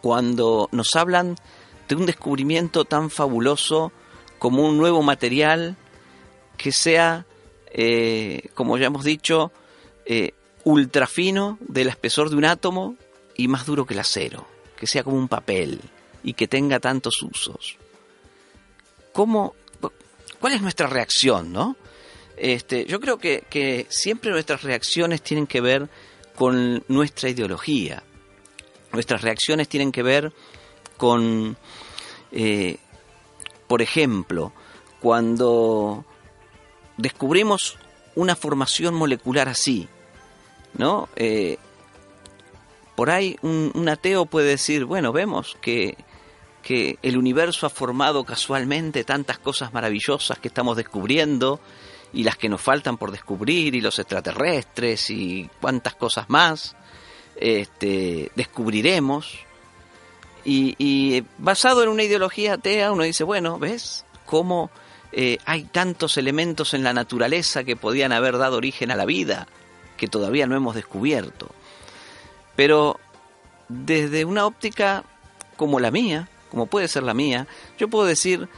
cuando 0.00 0.68
nos 0.70 0.94
hablan 0.94 1.34
de 1.88 1.96
un 1.96 2.06
descubrimiento 2.06 2.84
tan 2.84 3.10
fabuloso 3.10 3.90
como 4.38 4.68
un 4.68 4.78
nuevo 4.78 5.02
material 5.02 5.76
que 6.56 6.70
sea 6.70 7.26
eh, 7.72 8.50
como 8.54 8.78
ya 8.78 8.86
hemos 8.86 9.02
dicho, 9.02 9.50
eh, 10.06 10.30
ultra 10.62 11.08
fino 11.08 11.58
del 11.60 11.88
espesor 11.88 12.30
de 12.30 12.36
un 12.36 12.44
átomo 12.44 12.94
y 13.36 13.48
más 13.48 13.66
duro 13.66 13.86
que 13.86 13.94
el 13.94 14.00
acero, 14.00 14.46
que 14.76 14.86
sea 14.86 15.04
como 15.04 15.16
un 15.16 15.28
papel 15.28 15.80
y 16.22 16.34
que 16.34 16.48
tenga 16.48 16.80
tantos 16.80 17.22
usos. 17.22 17.76
¿Cómo, 19.12 19.54
¿Cuál 20.40 20.54
es 20.54 20.62
nuestra 20.62 20.86
reacción, 20.86 21.52
no? 21.52 21.76
Este, 22.36 22.84
yo 22.86 23.00
creo 23.00 23.18
que, 23.18 23.44
que 23.48 23.86
siempre 23.88 24.30
nuestras 24.30 24.62
reacciones 24.62 25.22
tienen 25.22 25.46
que 25.46 25.60
ver 25.60 25.88
con 26.34 26.82
nuestra 26.88 27.28
ideología. 27.28 28.02
Nuestras 28.92 29.22
reacciones 29.22 29.68
tienen 29.68 29.92
que 29.92 30.02
ver 30.02 30.32
con, 30.96 31.56
eh, 32.32 32.78
por 33.66 33.82
ejemplo, 33.82 34.52
cuando 35.00 36.04
descubrimos 36.96 37.78
una 38.14 38.36
formación 38.36 38.94
molecular 38.94 39.48
así, 39.48 39.88
¿no? 40.74 41.08
Eh, 41.16 41.58
por 42.94 43.10
ahí 43.10 43.36
un, 43.42 43.88
ateo 43.88 44.26
puede 44.26 44.48
decir, 44.48 44.84
bueno, 44.84 45.12
vemos 45.12 45.56
que, 45.60 45.96
que 46.62 46.98
el 47.02 47.16
universo 47.16 47.66
ha 47.66 47.70
formado 47.70 48.24
casualmente 48.24 49.04
tantas 49.04 49.38
cosas 49.38 49.72
maravillosas 49.72 50.38
que 50.38 50.48
estamos 50.48 50.76
descubriendo 50.76 51.60
y 52.12 52.22
las 52.22 52.36
que 52.36 52.48
nos 52.48 52.60
faltan 52.60 52.96
por 52.96 53.10
descubrir 53.10 53.74
y 53.74 53.80
los 53.80 53.98
extraterrestres 53.98 55.10
y 55.10 55.50
cuantas 55.60 55.94
cosas 55.96 56.30
más 56.30 56.76
este, 57.36 58.30
descubriremos 58.36 59.40
y, 60.44 60.76
y 60.78 61.24
basado 61.38 61.82
en 61.82 61.88
una 61.88 62.04
ideología 62.04 62.54
atea 62.54 62.92
uno 62.92 63.02
dice 63.02 63.24
bueno 63.24 63.58
ves 63.58 64.04
cómo 64.26 64.70
eh, 65.10 65.38
hay 65.44 65.64
tantos 65.64 66.16
elementos 66.16 66.74
en 66.74 66.84
la 66.84 66.92
naturaleza 66.92 67.64
que 67.64 67.76
podían 67.76 68.12
haber 68.12 68.38
dado 68.38 68.56
origen 68.56 68.92
a 68.92 68.96
la 68.96 69.04
vida 69.04 69.48
que 69.96 70.06
todavía 70.06 70.46
no 70.46 70.56
hemos 70.56 70.76
descubierto 70.76 71.50
pero 72.56 73.00
desde 73.68 74.24
una 74.24 74.46
óptica 74.46 75.04
como 75.56 75.80
la 75.80 75.90
mía 75.90 76.28
como 76.50 76.66
puede 76.66 76.88
ser 76.88 77.02
la 77.02 77.14
mía 77.14 77.46
yo 77.78 77.88
puedo 77.88 78.06
decir 78.06 78.48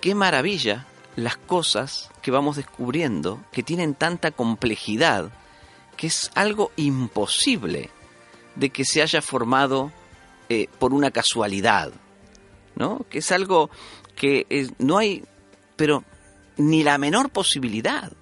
qué 0.00 0.14
maravilla 0.14 0.86
las 1.16 1.36
cosas 1.36 2.10
que 2.22 2.30
vamos 2.30 2.56
descubriendo 2.56 3.42
que 3.52 3.62
tienen 3.62 3.94
tanta 3.94 4.30
complejidad 4.30 5.30
que 5.96 6.06
es 6.08 6.30
algo 6.34 6.72
imposible 6.76 7.90
de 8.54 8.70
que 8.70 8.84
se 8.84 9.02
haya 9.02 9.22
formado 9.22 9.92
eh, 10.48 10.68
por 10.78 10.92
una 10.92 11.10
casualidad, 11.10 11.92
¿no? 12.76 13.06
Que 13.08 13.18
es 13.18 13.32
algo 13.32 13.70
que 14.14 14.46
eh, 14.50 14.68
no 14.78 14.98
hay, 14.98 15.24
pero 15.76 16.04
ni 16.56 16.82
la 16.82 16.98
menor 16.98 17.30
posibilidad. 17.30 18.12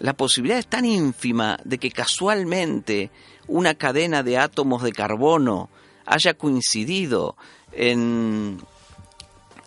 La 0.00 0.14
posibilidad 0.14 0.58
es 0.58 0.66
tan 0.66 0.84
ínfima 0.84 1.58
de 1.64 1.78
que 1.78 1.90
casualmente 1.90 3.10
una 3.48 3.74
cadena 3.74 4.22
de 4.22 4.38
átomos 4.38 4.82
de 4.82 4.92
carbono 4.92 5.68
haya 6.06 6.34
coincidido 6.34 7.36
en 7.72 8.60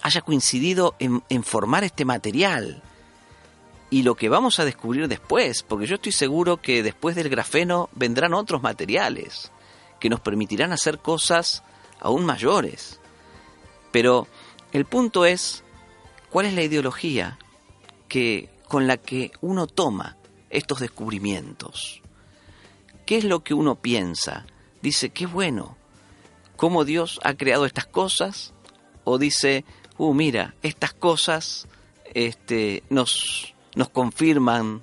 haya 0.01 0.21
coincidido 0.21 0.95
en, 0.99 1.43
formar 1.43 1.83
este 1.83 2.05
material 2.05 2.81
y 3.89 4.03
lo 4.03 4.15
que 4.15 4.29
vamos 4.29 4.59
a 4.59 4.65
descubrir 4.65 5.07
después, 5.07 5.63
porque 5.63 5.85
yo 5.85 5.95
estoy 5.95 6.11
seguro 6.11 6.57
que 6.57 6.81
después 6.81 7.15
del 7.15 7.29
grafeno 7.29 7.89
vendrán 7.93 8.33
otros 8.33 8.63
materiales 8.63 9.51
que 9.99 10.09
nos 10.09 10.19
permitirán 10.21 10.71
hacer 10.71 10.99
cosas 10.99 11.63
aún 11.99 12.25
mayores. 12.25 12.99
Pero 13.91 14.27
el 14.71 14.85
punto 14.85 15.25
es, 15.25 15.63
¿cuál 16.29 16.47
es 16.47 16.53
la 16.53 16.63
ideología 16.63 17.37
que, 18.07 18.49
con 18.67 18.87
la 18.87 18.97
que 18.97 19.31
uno 19.41 19.67
toma 19.67 20.17
estos 20.49 20.79
descubrimientos? 20.79 22.00
¿Qué 23.11 23.17
es 23.17 23.25
lo 23.25 23.43
que 23.43 23.53
uno 23.53 23.75
piensa? 23.75 24.45
Dice, 24.81 25.09
qué 25.09 25.25
bueno, 25.25 25.75
cómo 26.55 26.85
Dios 26.85 27.19
ha 27.25 27.33
creado 27.33 27.65
estas 27.65 27.85
cosas, 27.85 28.53
o 29.03 29.17
dice, 29.17 29.65
uh, 29.97 30.13
mira, 30.13 30.55
estas 30.63 30.93
cosas 30.93 31.67
este, 32.13 32.83
nos, 32.89 33.53
nos 33.75 33.89
confirman 33.89 34.81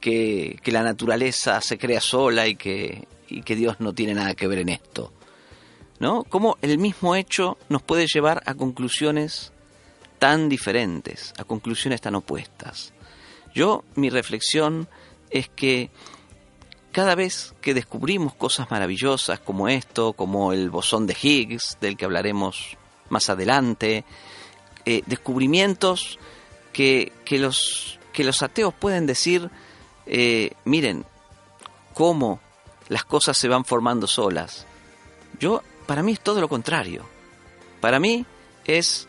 que, 0.00 0.58
que, 0.62 0.72
la 0.72 0.82
naturaleza 0.82 1.60
se 1.60 1.76
crea 1.76 2.00
sola 2.00 2.46
y 2.48 2.56
que, 2.56 3.06
y 3.28 3.42
que 3.42 3.54
Dios 3.54 3.80
no 3.80 3.92
tiene 3.92 4.14
nada 4.14 4.34
que 4.34 4.48
ver 4.48 4.60
en 4.60 4.70
esto. 4.70 5.12
¿No? 6.00 6.24
Cómo 6.24 6.56
el 6.62 6.78
mismo 6.78 7.16
hecho 7.16 7.58
nos 7.68 7.82
puede 7.82 8.06
llevar 8.06 8.42
a 8.46 8.54
conclusiones 8.54 9.52
tan 10.18 10.48
diferentes, 10.48 11.34
a 11.36 11.44
conclusiones 11.44 12.00
tan 12.00 12.14
opuestas. 12.14 12.94
Yo, 13.54 13.84
mi 13.94 14.08
reflexión 14.08 14.88
es 15.28 15.50
que 15.50 15.90
cada 16.92 17.14
vez 17.14 17.54
que 17.60 17.74
descubrimos 17.74 18.34
cosas 18.34 18.70
maravillosas 18.70 19.40
como 19.40 19.68
esto, 19.68 20.12
como 20.12 20.52
el 20.52 20.70
bosón 20.70 21.06
de 21.06 21.16
Higgs, 21.20 21.78
del 21.80 21.96
que 21.96 22.04
hablaremos 22.04 22.76
más 23.08 23.30
adelante, 23.30 24.04
eh, 24.84 25.02
descubrimientos 25.06 26.18
que, 26.72 27.12
que, 27.24 27.38
los, 27.38 27.98
que 28.12 28.24
los 28.24 28.42
ateos 28.42 28.74
pueden 28.74 29.06
decir, 29.06 29.50
eh, 30.06 30.52
miren, 30.64 31.04
cómo 31.94 32.40
las 32.88 33.04
cosas 33.04 33.36
se 33.36 33.48
van 33.48 33.64
formando 33.64 34.06
solas. 34.06 34.66
Yo, 35.38 35.62
para 35.86 36.02
mí 36.02 36.12
es 36.12 36.20
todo 36.20 36.40
lo 36.40 36.48
contrario. 36.48 37.04
Para 37.80 38.00
mí 38.00 38.24
es 38.64 39.08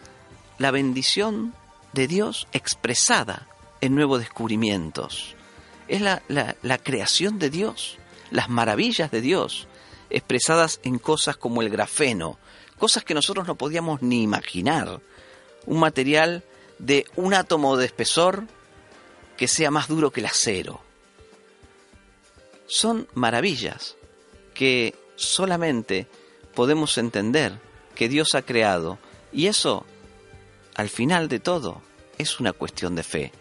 la 0.57 0.71
bendición 0.71 1.53
de 1.93 2.07
Dios 2.07 2.47
expresada 2.51 3.47
en 3.81 3.95
nuevos 3.95 4.19
descubrimientos. 4.19 5.35
Es 5.89 6.01
la, 6.01 6.23
la, 6.29 6.55
la 6.61 6.77
creación 6.77 7.37
de 7.37 7.49
Dios, 7.49 7.97
las 8.31 8.49
maravillas 8.49 9.11
de 9.11 9.19
Dios, 9.19 9.67
expresadas 10.09 10.79
en 10.83 10.99
cosas 10.99 11.35
como 11.35 11.61
el 11.61 11.69
grafeno, 11.69 12.39
cosas 12.77 13.03
que 13.03 13.13
nosotros 13.13 13.45
no 13.45 13.55
podíamos 13.55 14.01
ni 14.01 14.23
imaginar. 14.23 15.01
Un 15.65 15.79
material 15.79 16.43
de 16.77 17.05
un 17.17 17.33
átomo 17.33 17.75
de 17.75 17.85
espesor 17.85 18.45
que 19.35 19.47
sea 19.47 19.71
más 19.71 19.87
duro 19.87 20.11
que 20.11 20.21
el 20.21 20.27
acero 20.27 20.81
son 22.69 23.07
maravillas 23.15 23.97
que 24.53 24.95
solamente 25.15 26.07
podemos 26.53 26.97
entender 26.97 27.59
que 27.95 28.07
Dios 28.07 28.35
ha 28.35 28.43
creado 28.43 28.99
y 29.33 29.47
eso, 29.47 29.85
al 30.75 30.89
final 30.89 31.27
de 31.27 31.39
todo, 31.39 31.81
es 32.17 32.39
una 32.39 32.53
cuestión 32.53 32.95
de 32.95 33.03
fe. 33.03 33.31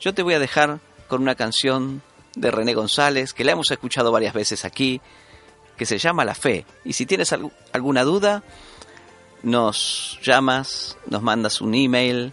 Yo 0.00 0.14
te 0.14 0.22
voy 0.22 0.34
a 0.34 0.38
dejar 0.38 0.80
con 1.08 1.22
una 1.22 1.34
canción 1.34 2.02
de 2.36 2.50
René 2.50 2.74
González 2.74 3.32
que 3.32 3.44
la 3.44 3.52
hemos 3.52 3.70
escuchado 3.70 4.12
varias 4.12 4.34
veces 4.34 4.64
aquí, 4.64 5.00
que 5.76 5.86
se 5.86 5.98
llama 5.98 6.24
La 6.24 6.34
Fe. 6.34 6.66
Y 6.84 6.94
si 6.94 7.06
tienes 7.06 7.34
alguna 7.72 8.04
duda, 8.04 8.42
nos 9.42 10.18
llamas, 10.22 10.96
nos 11.06 11.22
mandas 11.22 11.60
un 11.60 11.74
email 11.74 12.32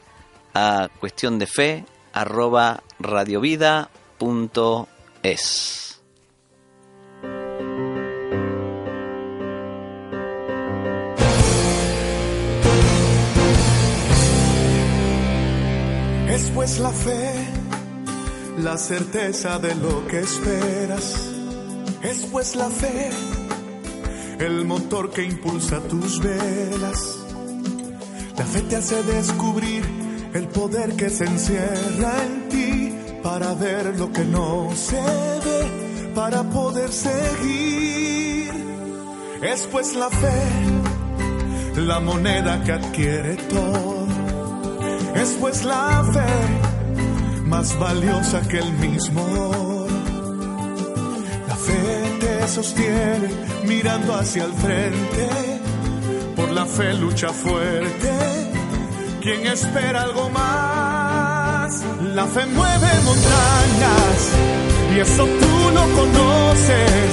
a 0.53 0.89
cuestión 0.99 1.39
de 1.39 1.47
fe 1.47 1.85
arroba 2.13 2.83
radiovida.es. 2.99 3.81
Es 16.29 16.51
pues 16.55 16.79
la 16.79 16.91
fe, 16.91 17.40
la 18.63 18.77
certeza 18.77 19.57
de 19.59 19.73
lo 19.75 20.07
que 20.07 20.19
esperas. 20.19 21.31
Es 22.03 22.25
pues 22.31 22.55
la 22.55 22.69
fe, 22.69 23.09
el 24.39 24.65
motor 24.65 25.11
que 25.11 25.23
impulsa 25.23 25.79
tus 25.81 26.19
velas. 26.19 27.19
La 28.37 28.45
fe 28.45 28.61
te 28.61 28.75
hace 28.75 29.01
descubrir 29.03 29.83
el 30.33 30.47
poder 30.47 30.95
que 30.95 31.09
se 31.09 31.25
encierra 31.25 32.23
en 32.23 32.49
ti 32.49 32.95
para 33.23 33.53
ver 33.53 33.97
lo 33.97 34.11
que 34.11 34.25
no 34.25 34.69
se 34.75 35.01
ve, 35.01 36.11
para 36.13 36.43
poder 36.43 36.91
seguir. 36.91 38.51
Es 39.41 39.67
pues 39.71 39.95
la 39.95 40.09
fe, 40.09 41.81
la 41.81 41.99
moneda 41.99 42.63
que 42.63 42.71
adquiere 42.73 43.35
todo 43.35 44.01
es 45.15 45.35
pues 45.39 45.63
la 45.65 46.03
fe 46.13 46.70
más 47.51 47.77
valiosa 47.77 48.41
que 48.47 48.59
el 48.59 48.71
mismo. 48.85 49.85
La 51.49 51.55
fe 51.57 51.81
te 52.21 52.47
sostiene 52.47 53.27
mirando 53.65 54.15
hacia 54.15 54.45
el 54.45 54.53
frente, 54.53 55.27
por 56.37 56.49
la 56.51 56.65
fe 56.65 56.93
lucha 56.93 57.29
fuerte. 57.29 58.11
Quien 59.21 59.45
espera 59.47 60.03
algo 60.03 60.29
más, 60.29 61.83
la 62.15 62.25
fe 62.25 62.45
mueve 62.45 62.91
montañas 63.09 64.17
y 64.95 64.99
eso 64.99 65.23
tú 65.41 65.53
lo 65.77 65.83
conoces. 65.99 67.11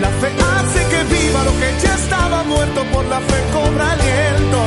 La 0.00 0.10
fe 0.20 0.28
hace 0.54 0.80
que 0.92 1.00
viva 1.14 1.40
lo 1.48 1.54
que 1.60 1.70
ya 1.82 1.94
estaba 2.02 2.44
muerto, 2.44 2.80
por 2.92 3.04
la 3.06 3.20
fe 3.20 3.38
cobra 3.52 3.90
aliento. 3.96 4.60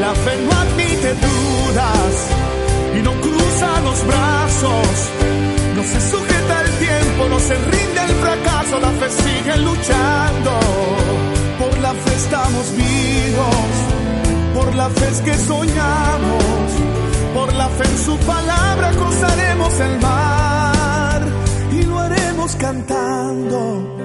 La 0.00 0.12
fe 0.14 0.32
no 0.46 0.52
admite 0.64 1.08
dudas 1.26 2.61
no 3.02 3.12
cruza 3.20 3.80
los 3.80 4.06
brazos. 4.06 4.88
No 5.76 5.82
se 5.82 6.00
sujeta 6.10 6.60
el 6.62 6.70
tiempo, 6.78 7.28
no 7.28 7.38
se 7.38 7.54
rinde 7.54 8.00
el 8.08 8.14
fracaso, 8.24 8.80
la 8.80 8.90
fe 8.90 9.08
sigue 9.10 9.56
luchando. 9.58 10.52
Por 11.58 11.78
la 11.78 11.92
fe 11.92 12.14
estamos 12.14 12.66
vivos, 12.76 13.72
por 14.54 14.74
la 14.74 14.88
fe 14.90 15.08
es 15.08 15.20
que 15.20 15.34
soñamos, 15.34 16.70
por 17.34 17.52
la 17.54 17.68
fe 17.68 17.84
en 17.84 17.98
su 17.98 18.16
palabra 18.18 18.90
cruzaremos 18.90 19.80
el 19.80 20.00
mar 20.00 21.22
y 21.72 21.82
lo 21.84 21.98
haremos 22.00 22.56
cantando. 22.56 24.01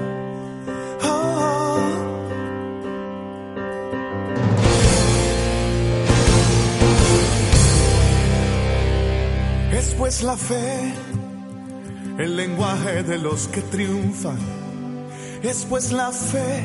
Pues 9.98 10.22
la 10.22 10.36
fe, 10.36 10.94
el 12.18 12.36
lenguaje 12.36 13.02
de 13.02 13.18
los 13.18 13.48
que 13.48 13.62
triunfan. 13.62 14.38
Es 15.42 15.66
pues 15.68 15.90
la 15.90 16.12
fe 16.12 16.62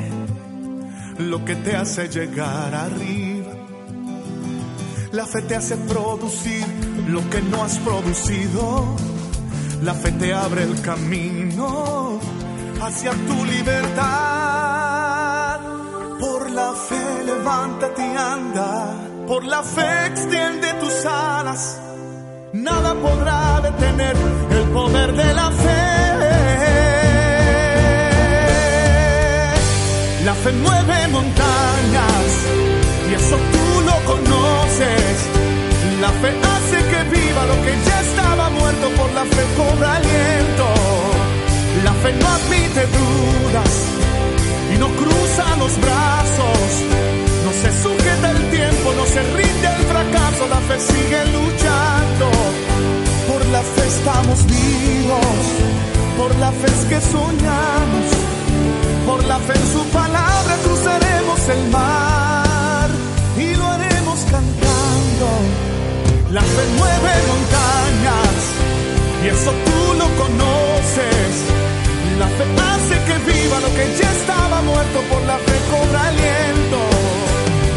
lo 1.17 1.43
que 1.43 1.55
te 1.55 1.75
hace 1.75 2.07
llegar 2.09 2.75
arriba. 2.75 3.53
La 5.11 5.25
fe 5.25 5.41
te 5.41 5.55
hace 5.55 5.77
producir 5.77 6.63
lo 7.07 7.27
que 7.31 7.41
no 7.41 7.63
has 7.63 7.79
producido. 7.79 8.95
La 9.81 9.95
fe 9.95 10.11
te 10.11 10.31
abre 10.33 10.63
el 10.63 10.79
camino 10.81 12.19
hacia 12.81 13.11
tu 13.11 13.45
libertad. 13.45 14.03
Por 16.19 16.51
la 16.51 16.73
fe 16.73 17.23
levántate 17.25 18.01
y 18.13 18.15
anda. 18.15 18.93
Por 19.27 19.43
la 19.43 19.63
fe 19.63 20.05
extiende 20.07 20.71
tus 20.75 21.05
alas. 21.05 21.79
Nada 22.53 22.93
podrá 22.93 23.61
detener 23.61 24.15
el 24.51 24.63
poder 24.69 25.11
de 25.11 25.33
la 25.33 25.49
fe. 25.49 25.83
La 30.23 30.35
fe 30.35 30.51
mueve 30.51 31.07
montañas 31.07 32.29
y 33.09 33.13
eso 33.15 33.37
tú 33.53 33.81
lo 33.81 33.95
conoces. 34.05 35.29
La 35.99 36.09
fe 36.09 36.29
hace 36.53 36.77
que 36.91 37.03
viva 37.09 37.45
lo 37.47 37.55
que 37.65 37.73
ya 37.87 38.01
estaba 38.01 38.49
muerto, 38.51 38.87
por 38.97 39.11
la 39.13 39.25
fe 39.25 39.43
cobra 39.57 39.95
aliento. 39.95 40.67
La 41.83 41.93
fe 41.93 42.13
no 42.13 42.27
admite 42.27 42.81
dudas 42.85 44.02
y 44.73 44.77
no 44.77 44.87
cruza 44.87 45.45
los 45.57 45.73
brazos. 45.79 46.69
No 47.45 47.51
se 47.61 47.69
sujeta 47.83 48.31
el 48.31 48.49
tiempo, 48.49 48.93
no 48.95 49.05
se 49.05 49.21
rinde 49.21 49.67
el 49.77 49.83
fracaso, 49.93 50.47
la 50.49 50.61
fe 50.67 50.79
sigue 50.79 51.21
luchando. 51.37 52.27
Por 53.27 53.45
la 53.47 53.61
fe 53.61 53.87
estamos 53.87 54.45
vivos, 54.45 55.43
por 56.17 56.35
la 56.37 56.51
fe 56.51 56.67
es 56.67 56.85
que 56.89 56.99
soñamos. 57.01 58.07
Por 59.05 59.23
la 59.25 59.37
fe 59.39 59.53
en 59.53 59.67
su 59.73 59.83
palabra 59.89 60.55
cruzaremos 60.63 61.39
el 61.49 61.69
mar 61.69 62.89
y 63.37 63.55
lo 63.55 63.65
haremos 63.67 64.19
cantando. 64.31 65.27
La 66.31 66.41
fe 66.41 66.63
mueve 66.77 67.13
montañas 67.31 68.37
y 69.23 69.27
eso 69.27 69.51
tú 69.65 69.93
lo 69.99 70.07
conoces. 70.21 71.33
La 72.19 72.27
fe 72.27 72.45
hace 72.71 72.95
que 73.07 73.31
viva 73.31 73.59
lo 73.59 73.69
que 73.75 73.85
ya 73.99 74.12
por 75.09 75.21
la 75.23 75.37
fe 75.37 75.57
cobra 75.71 76.07
aliento. 76.07 76.79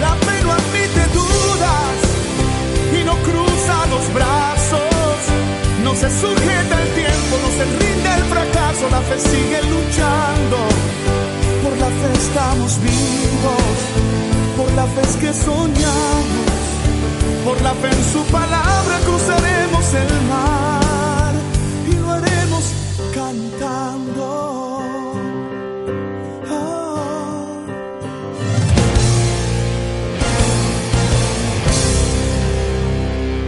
La 0.00 0.14
fe 0.24 0.42
no 0.44 0.52
admite 0.52 1.02
dudas 1.20 1.96
y 2.98 3.04
no 3.04 3.14
cruza 3.28 3.86
los 3.94 4.04
brazos. 4.12 5.16
No 5.82 5.94
se 5.94 6.08
sujeta 6.10 6.74
el 6.82 6.88
tiempo, 7.02 7.32
no 7.44 7.50
se 7.58 7.64
rinde 7.80 8.08
el 8.18 8.24
fracaso. 8.34 8.84
La 8.90 9.00
fe 9.08 9.18
sigue 9.18 9.60
luchando. 9.74 10.58
Por 11.62 11.76
la 11.78 11.90
fe 11.98 12.08
estamos 12.14 12.78
vivos. 12.80 13.76
Por 14.56 14.72
la 14.72 14.86
fe 14.86 15.00
es 15.02 15.16
que 15.16 15.32
soñamos. 15.32 16.56
Por 17.44 17.60
la 17.62 17.74
fe 17.74 17.88
en 17.88 18.04
su 18.12 18.22
palabra 18.24 18.98
cruzaremos 19.04 19.94
el 19.94 20.12
mar 20.28 21.34
y 21.88 21.94
lo 21.94 22.10
haremos 22.10 22.64
cantando. 23.14 24.45